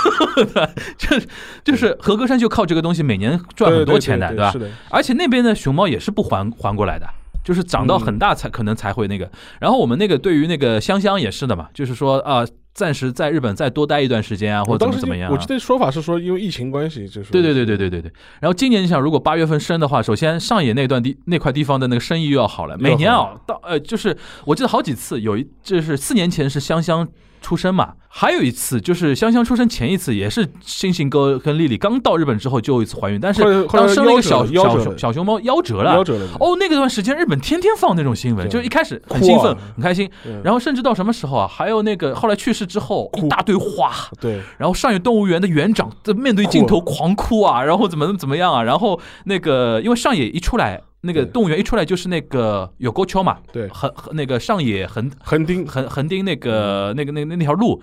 [0.98, 1.22] 这
[1.64, 4.70] 就是何歌山就靠这个东西每年赚很多钱的，吧对对对？
[4.70, 7.08] 是的，而且那边的熊猫也是不还还过来的。
[7.44, 9.30] 就是长到很大才可能才会那个，
[9.60, 15.34] 然后我们那个对于那个香香也是的嘛，就是说啊、暂时在日本再多待一段时间啊，或者怎么怎么样、啊。
[15.34, 18.12] 我记得说法是说因为疫情关系，就是对对对对对对对。
[18.40, 24.16] 然后今年你想，如果八月份生的话，首先上野那段地那块地方的那个生意又要好了，每年啊到呃就是
[24.46, 27.08] 我记得好几次，有一就是四年前是香香
[27.42, 34.78] 出生嘛，还有一次就是香香出生前一次也是星星哥跟丽丽刚到日本之后就有一次怀孕，但是当生了一个小小夭折了夭折。
[34.78, 35.98] 了熊小熊猫夭折了。
[35.98, 36.04] 夭。
[36.04, 38.62] 折了，哦，那个段时间日本天天放那种新闻，对。
[38.62, 41.48] 就一开始很兴奋、很开心，嗯然后甚至到什么时候啊？
[41.48, 44.42] 还有那个后来去世之后一大堆花，对。
[44.58, 48.62] 然后上野动物园的园长在面对镜头狂哭啊，然后怎么怎么样啊？
[48.62, 57.82] 然后那个因为上野一出来，那个动物园一出来就是那个有沟桥嘛，对，横横那个上野横横丁横横丁那个那个那个那条路，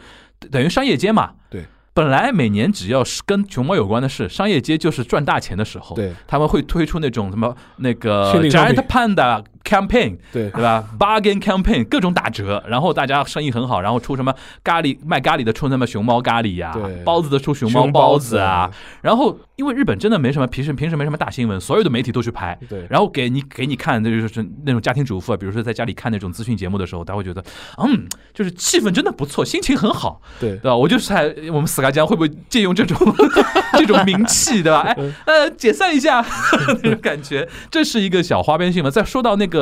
[0.50, 1.32] 等于商业街嘛。
[1.50, 1.64] 对。
[1.94, 18.70] 本来每年只要是跟熊猫有关的事，商业街就是赚大钱的时候，对他们会推出那种什么那个 Giant Panda campaign，对对吧？bargain campaign 各种打折，然后大家生意很好，然后出什么咖喱卖咖喱的出什么熊猫咖喱呀、对包子的出熊猫包包子啊，，
[19.02, 22.58] 然后因为日本真的没什么平时平时没什么大新闻，所有的媒体都去拍。
[22.68, 27.44] 对，然后给你给你看，那就是那种家庭主妇啊，比如说在家里看那种资讯节目的时候，他会觉得，
[27.82, 30.76] 嗯，就是气氛真的不错，心情很好，对对吧？
[30.76, 32.96] 我就是在我们死嘎江会不会借用这种
[33.76, 34.80] 这种名气，对吧？
[34.80, 36.24] 哎嗯呃，解散一下
[36.82, 38.92] 那种感觉，这是一个小花边新闻。
[38.92, 39.57] 再说到那个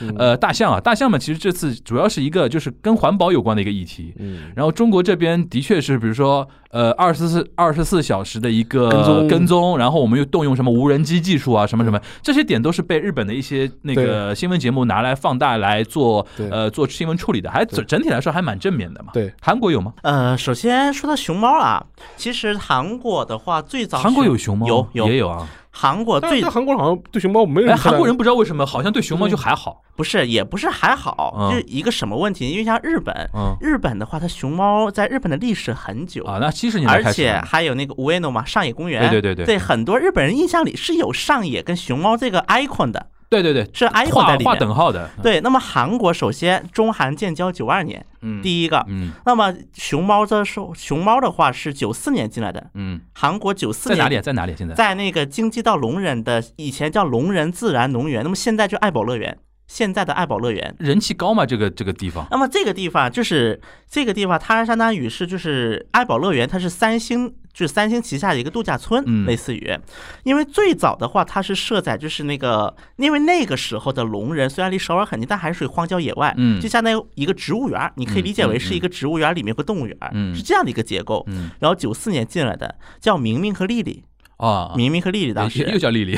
[0.00, 4.12] 嗯呃大象啊，大象嘛，其实这次主要是一个就是跟环保有关的一个议题。
[4.18, 19.12] 嗯，然后中国这边的确是，比如说，呃，二十四二十四小时的一个跟踪跟踪，然后我们又动用什么无人机技术啊，什么什么，这些点都是被日本的一些那个新闻节目拿来放大来做对呃做新闻处理的，还整整体来说还蛮正面的嘛。
[19.14, 19.94] 对，韩国有吗？
[20.02, 21.82] 呃，首先说到熊猫啊，
[22.16, 25.48] 其实韩国的话最早韩国有熊猫，有有也有啊。
[25.70, 29.82] 韩国最韩国好像对熊猫没有哎，韩国人不知道为什么好像对熊猫就还好。
[29.94, 32.48] 不是也不是还好，嗯就是一个什么问题？
[32.48, 36.24] 因为像日本，嗯日本的话，它熊猫在日本的历史很久。
[36.24, 39.00] 啊，那七十年代而且开始了还有那个无エノ嘛，上野公园。
[39.02, 44.58] 对对对对对，很多日本人印象里是有上野跟熊猫这个 icon 的，对对对，是 icon 在画画里面。
[44.58, 45.08] 等号的。
[45.22, 48.84] 对，那么韩国首先中韩建交九二年，嗯，第一个。
[48.88, 54.22] 嗯那么熊猫这是熊猫的话是九四年进来的，嗯，韩国九四年在哪里啊？
[54.22, 54.56] 在哪里啊？
[54.58, 59.38] 现在在那个京畿道龙人的以前叫龙人自然农园，那么现在就爱宝乐园，
[59.68, 60.74] 现在的爱宝乐园。
[60.80, 61.46] 人气高吗？
[61.46, 62.26] 这个这个地方？
[62.32, 69.78] 那么这个地方就是这个地方，它相当于是就是爱宝乐园，它是三星就是三星旗下的一个度假村，嗯类似于，
[70.24, 81.24] 因为最早的话它是设在就是那个，因为那个时候的龙人虽然离首尔很近，但还是属于荒郊野外，嗯就相当于一个植物园，你可以理解为是一个植物园里面有个动物园，嗯是这样的一个结构。
[81.28, 84.04] 嗯然后九四年进来的叫明明和丽丽，
[84.38, 86.16] 啊，明明和丽丽当又时又叫丽丽。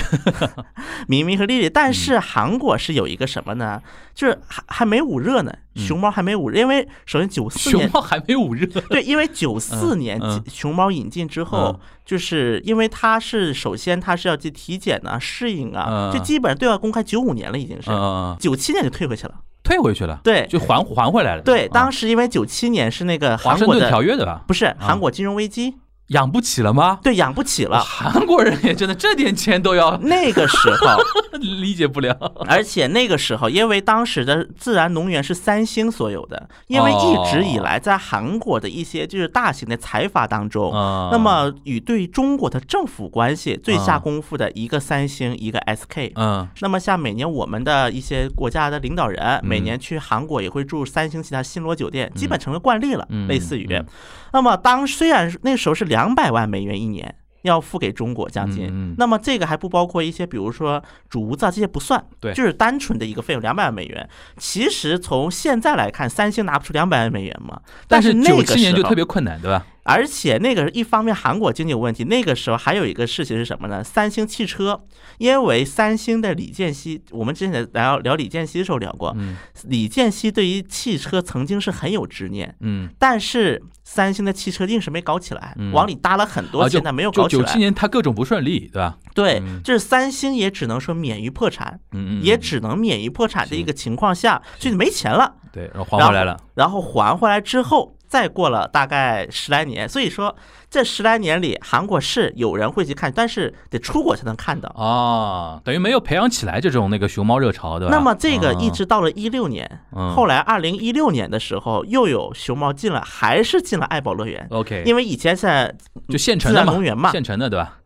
[1.09, 3.81] 明明和丽丽，但是韩国是有一个什么呢？
[4.15, 7.89] 就是还还没捂热呢，嗯熊猫还没捂热，因为首先九四年。
[7.89, 8.67] 熊猫还没捂热。
[8.91, 17.91] 对，因为九四年熊猫引进之后，嗯就是因为它是首先它是要去体检啊、适应啊，嗯就基本上对外公开九五年了，已经是
[18.39, 19.35] 九七年就退回去了。
[19.63, 21.43] 退回去了，对就还还回来了。
[21.43, 24.43] 对，啊当时因为九七年是那个华盛顿韩国的条约的吧？
[24.47, 25.77] 不是韩国金融危机，
[26.11, 26.99] 养不起了吗？
[27.03, 27.81] 对，养不起了。
[27.81, 31.01] 韩国人也真的这点钱都要 那个时候，
[31.39, 32.15] 理解不了。
[32.47, 46.13] 而且那个时候，因为当时的自然农园是三星所有的，因为一直以来在韩国的一些就是大型的财阀当中，啊那么与对中国的政府关系最下功夫的一个三星，一个 SK。
[46.17, 53.85] 嗯那么像每年我们的一些国家的领导人，嗯每年去韩国也会住三星旗下新罗酒店，基本成为惯例了，嗯类似于嗯。
[54.33, 57.15] 那么当虽然那时候是两百万美元一年。
[57.43, 64.07] 要付给中国将近，嗯嗯那么这个还不包括一些，比如说竹子啊这些不算，对就是单纯的一个费用两百万美元。
[64.37, 69.65] 其实从现在来看，三星拿不出两百万美元嘛，但是那个九七年就特别困难，对吧？
[69.83, 73.83] 而且那个一方面韩国经济有问题，那个时候还有一个事情是什么呢？
[73.83, 74.83] 三星汽车，
[75.19, 87.59] 因为三星的李健熙，我们之前聊聊李健熙的时候聊过，嗯李健熙对于汽车曾经是很有执念，嗯，但是三星的汽车硬是没搞起来，嗯往里搭了很多啊，钱，就但没有搞起来就九七。
[87.59, 88.99] 年他各种不顺利，对吧？
[89.15, 95.37] 对嗯，就是三星也只能说免于破产，嗯嗯，也嗯只能免于破产的一个情况下，就没钱了。
[95.53, 96.37] 对，然后还回来了。
[96.55, 100.35] 然后还回来之后，再过了大概十来年，所以说
[100.69, 104.69] 这十来年里，韩国是有人会去看，但是得出国才能看到。
[104.75, 107.95] 哦，等于没有培养起来这种那个熊猫热潮，对吧？
[107.95, 115.73] 那么这个嗯一直到了一六年，嗯后来二零一六年的时候，又有熊猫进了，还是进了爱宝乐园，OK，因为以前在
[116.09, 117.77] 就现成的嘛，然农园嘛，现成的对吧？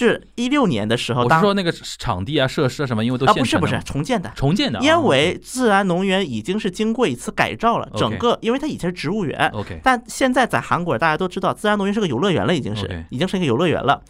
[0.00, 4.32] 就是一六年的时候，当我是说那个场地啊、设施啊什么，因为都啊不是不是重建的。
[4.34, 9.78] 重建的啊，因为自然农园已经是经过一次改造了整个因为它以前是植物园，OK。
[9.84, 14.00] 但现在在韩国大家都知道，自然农园是个游乐园了，已经是已经是一个游乐园了。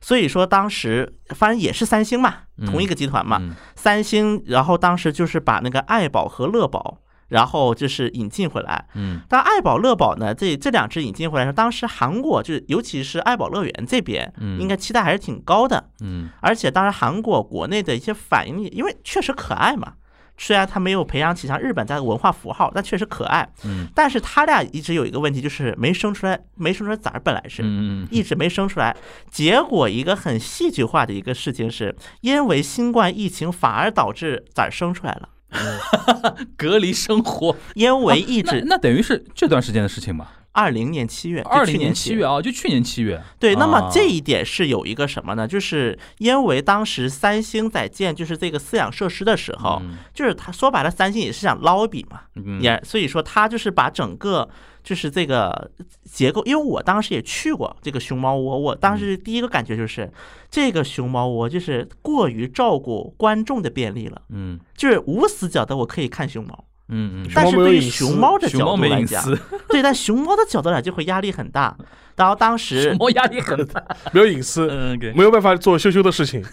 [0.00, 3.54] 所以说当时反正也是三星嘛，嗯同一个集团嘛，嗯。
[3.76, 6.98] 三星，然后当时就是把那个爱宝和乐宝，
[7.28, 8.86] 然后就是引进回来。
[8.94, 15.90] 嗯但爱宝、乐宝呢，这这两只引进回来的时候，当时韩国就是尤其是爱宝乐园这边，嗯应该期待还是挺高的。
[16.00, 19.94] 嗯而且当然韩国国内的一些反应，因为确实可爱嘛。
[20.38, 23.48] 虽然它没有培养起像日本在文化符号，但确实可爱。
[23.64, 27.62] 嗯但是它俩一直有一个问题，就是没生出来，没生出来崽儿，本来是。
[27.62, 28.94] 嗯嗯一直没生出来，
[29.30, 35.35] 结果一个很戏剧化的一个事情是，因为新冠疫情反而导致崽儿生出来了，嗯，
[36.56, 40.28] 隔离生活，因为一那直那等于是这段时间的事情嘛？
[40.52, 43.22] 二零年七月，就二零年七月啊，就去年七月。
[43.38, 45.46] 对，那么啊这一点是有一个什么呢？
[45.46, 54.48] 就是因为当时三星在建就是这个饲养设施的时候，嗯就是他说白了，三星也是想捞一笔嘛，嗯也所以说他就是把整个
[54.86, 55.68] 就是这个
[56.04, 60.08] 结构，因为我当时也去过这个熊猫窝，我当嗯时第一个感觉就是
[60.48, 69.36] 这个熊猫窝就是过于照顾观众的便利了，嗯就是无死角的我可以看熊猫，嗯嗯，但是对于熊猫的角度来讲，没隐私，
[69.68, 71.76] 对，但熊猫的角度来讲就会压力很大。
[72.14, 73.84] 然后当时熊猫压力很大。
[74.14, 76.40] 没有隐私，嗯没有办法做羞羞的事情。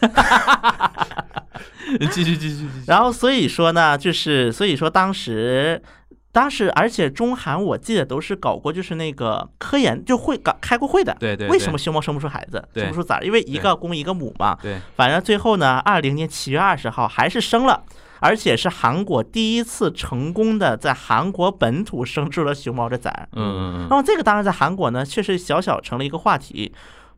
[2.12, 2.68] 继续继续继续。
[2.88, 5.80] 然后所以说呢，就是所以说当时。
[6.34, 11.16] 当时，而且中韩我记得都是搞过，就是那个科研就会搞开过会的。
[11.20, 13.24] 对对，为什么熊猫生不出孩子，生不出崽儿？
[13.24, 14.58] 因为一个公一个母嘛。
[14.62, 14.82] 对？
[14.96, 17.84] 反正最后呢，二零年七月二十号还是生了，
[18.20, 23.30] 而且是韩国第一次成功的在韩国本土生出了熊猫的崽儿。
[23.34, 26.74] 嗯嗯嗯那么这个当然在韩国呢，确实小小成了一个话题。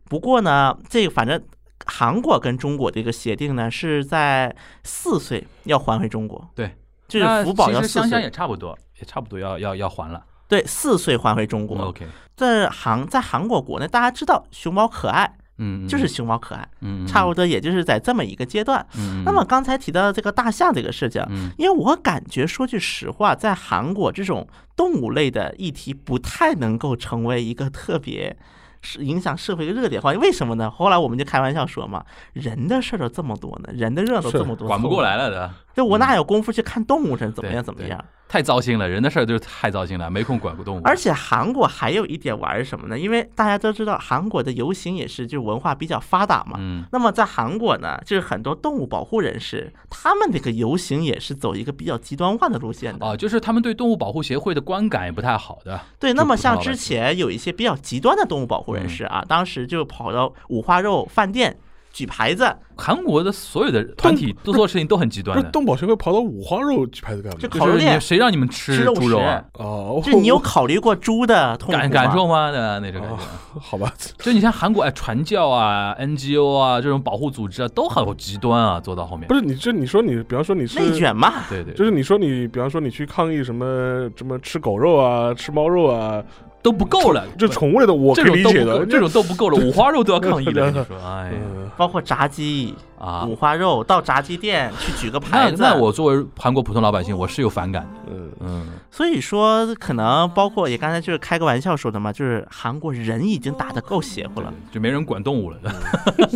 [0.09, 1.41] 不过呢，这个反正
[1.85, 4.53] 韩国跟中国的一个协定呢，是在
[4.83, 6.45] 四岁要还回中国。
[6.53, 6.75] 对，
[7.07, 10.23] 就是福宝要四其实香香也，差不多，也差不多要要要还了。
[10.47, 11.77] 对，四岁还回中国。
[11.85, 15.25] OK，在韩在韩国国内，大家知道熊猫可爱，
[15.57, 18.85] 嗯，嗯就是熊猫可爱，嗯，差不多也就是在这么一个阶段。
[18.95, 19.21] 嗯。
[19.21, 28.37] 嗯那么刚才提到这个大象这个事情，嗯因为我感觉说句实话，在韩国这种动物类的议题不太能够成为一个特别
[28.81, 30.19] 是影响社会的热点话题。
[30.19, 30.69] 为什么呢？
[30.69, 38.03] 后来我们就开玩笑说嘛，人的事儿都这么多呢，人的热闹都这么多，管不过来了的，对我哪有功夫去看动物是怎么样怎么样？
[38.27, 40.81] 太糟心了，人的事儿就是太糟心了，没空管动物。
[40.83, 42.97] 而且韩国还有一点玩什么呢？
[42.97, 46.57] 因为大家都知道韩国的游行也是就是文化比较发达嘛。
[46.59, 53.05] 嗯那么在韩国呢，就是很多动物保护人士，他们那个游行也是走一个比较极端化的路线的。
[53.05, 55.79] 哦，就是他们对动物保护协会的观感也不太好的。
[55.99, 61.55] 对，那么像之前有一些比较极端的动物保护人士啊，当时就跑到五花肉饭店
[61.95, 67.47] 举牌子，韩国的所有的团体都做事情都很极不是端的，动保协会跑到五花肉举牌子干嘛就？
[67.47, 69.41] 就是烤肉店谁让你们吃猪肉啊？
[69.53, 71.89] 哦，就你有考虑过猪的痛感？
[71.89, 72.51] 感受吗？
[72.51, 72.79] 对吧？
[72.79, 73.17] 那种感觉。
[73.57, 73.93] 好吧？
[74.17, 79.33] 就你像韩国哎，传教啊、NGO 啊这种保护组织啊，都好极端啊，做到后面不。
[79.33, 81.45] 是你这你说你，比方说你是内卷嘛？
[81.49, 86.21] 对对，就是你说你，比方说你去抗议什么什么吃狗肉啊，吃猫肉啊，
[86.65, 87.23] 都不够了。
[87.37, 90.65] 这宠物类的我理解的都不够，，这种都不够了，五花肉都要抗议了。
[90.71, 95.61] 你说，哎呀嗯，包括炸鸡、啊五，花肉，到炸鸡店去举个牌子。
[95.61, 98.11] 那我作为韩国普通老百姓，我是有反感的。
[98.11, 104.51] 嗯，嗯，所以说，可能包括也刚才就是开个玩笑说的嘛，就是韩国人已经打得够邪乎了。
[104.71, 105.59] 就没人管动物了。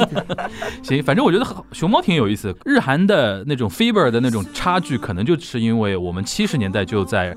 [0.84, 2.56] 行，反正我觉得熊猫挺有意思。
[2.66, 7.36] 日韩的那种 fever 的那种差距，可能就是因为我们七十年代就在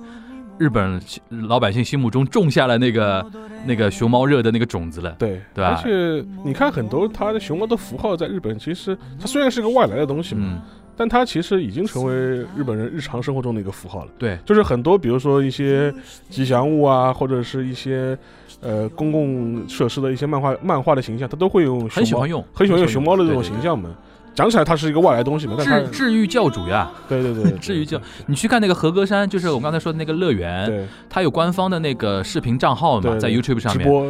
[0.59, 3.24] 日本老百姓心目中种下了那个
[3.66, 5.11] 那个熊猫热的那个种子了。
[5.18, 10.61] 对对吧而且你看很多它的熊猫的符号在日本，其实它虽然是个外来的东西嘛，嗯
[10.94, 14.11] 但它其实已经成为日本人日常生活中的一个符号了。
[14.18, 15.92] 对，就是很多，比如说一些
[16.28, 18.16] 吉祥物啊，或者是一些
[18.61, 23.61] 呃公共设施的一些漫画漫画的形象，它都会用熊猫很喜欢，用，很喜欢用熊猫的这种形。
[23.62, 23.88] 象嘛。
[24.35, 30.87] 讲起来它是一个外来东西嘛，但它对对治治愈教主呀，对对对对， 治愈教对你去看那个和歌山，就是我们刚才说的那个乐园，对。
[31.11, 34.07] 它有官方的那个视频账号嘛，在 YouTube 上面，直播，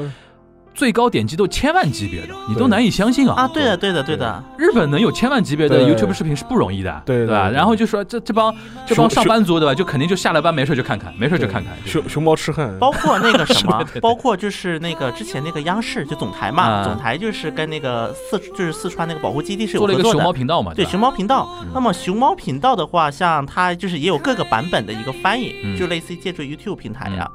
[0.74, 3.42] 最高点击都千万级别的，你都难以相信啊！
[3.42, 4.16] 啊，对的，对的，对。
[4.16, 7.26] 的，日本能有千万级别的 YouTube 视频是不容易的，对吧？
[7.26, 7.50] 对吧？
[7.50, 8.54] 然后就说这这帮
[8.86, 9.74] 这帮上班族对吧？
[9.74, 11.72] 就肯定就下了班没事就看看，没事就看看。
[11.84, 16.84] 熊熊猫痴汉，包括那个什么 包括就是那个之前那个央视就总台嘛，啊。
[16.84, 20.18] 总台就是跟那个四就是四川那个保护基地是有做了一个合作的。
[20.18, 21.48] 熊猫频道嘛，对熊猫频道。
[21.60, 27.28] 嗯，那么熊猫频道的话，像它就是也有各个版本的一个翻译嗯，就类似于借助 YouTube 平台呀。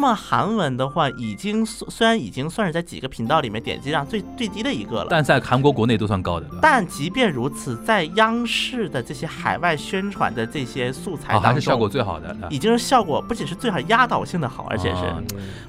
[0.00, 12.34] 那么韩文的话，已经虽然已经算是在几个频道里面点击量最最低的一个了，但在韩国国内都算高的，但即便如此，在央视的这些海外宣传的这些素材哦，还是效果，最好的。
[12.48, 15.22] 已经是效果不仅是最好，压倒性的好，而且是啊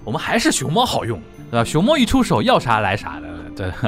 [0.05, 1.19] 我们还是熊猫好用，
[1.51, 1.65] 对吧？
[1.65, 3.72] 熊猫一出手，要啥来啥的，对。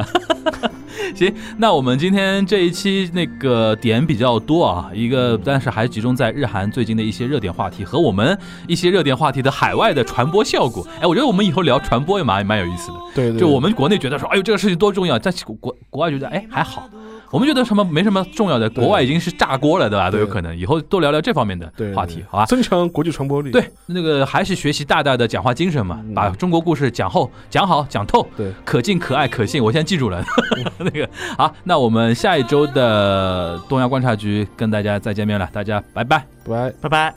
[1.15, 8.37] 行，那我们今天这一期那个点比较多啊，一个但是还集中在日韩最近的一些热点话题和我们
[8.67, 10.87] 一些热点话题的海外的传播效果。
[11.01, 12.95] 哎，我觉得我们以后聊传播也蛮蛮有意思的。
[13.13, 16.89] 对对，就我们国内觉得说，哎呦这个事情多重要，但是国国外觉得哎还好。
[17.33, 20.11] 我们觉得什么没什么重要的，国外已经是炸锅了，对吧？
[20.11, 20.55] 都有可能。
[20.55, 21.65] 以后多聊聊这方面的
[21.95, 22.45] 话题，好吧？
[22.45, 29.63] 增强国际传播力，对，那个还是学习大大的讲话精神嘛，嗯把中国故事讲后、讲好、讲透，对，可敬、可爱、可信。
[29.63, 30.23] 我现在记住了，
[30.77, 36.23] 那个好，那我们下一周的东亚观察局跟大家再见面了，大家拜拜。
[36.47, 36.71] 拜。
[36.79, 37.15] 拜拜。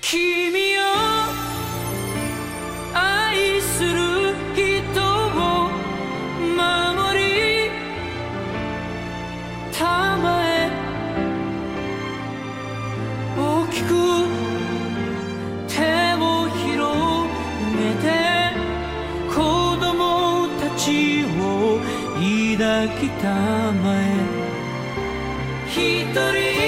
[0.00, 0.50] 君
[22.72, 23.28] 抱きた
[23.72, 24.16] まえ。
[25.68, 26.61] 一人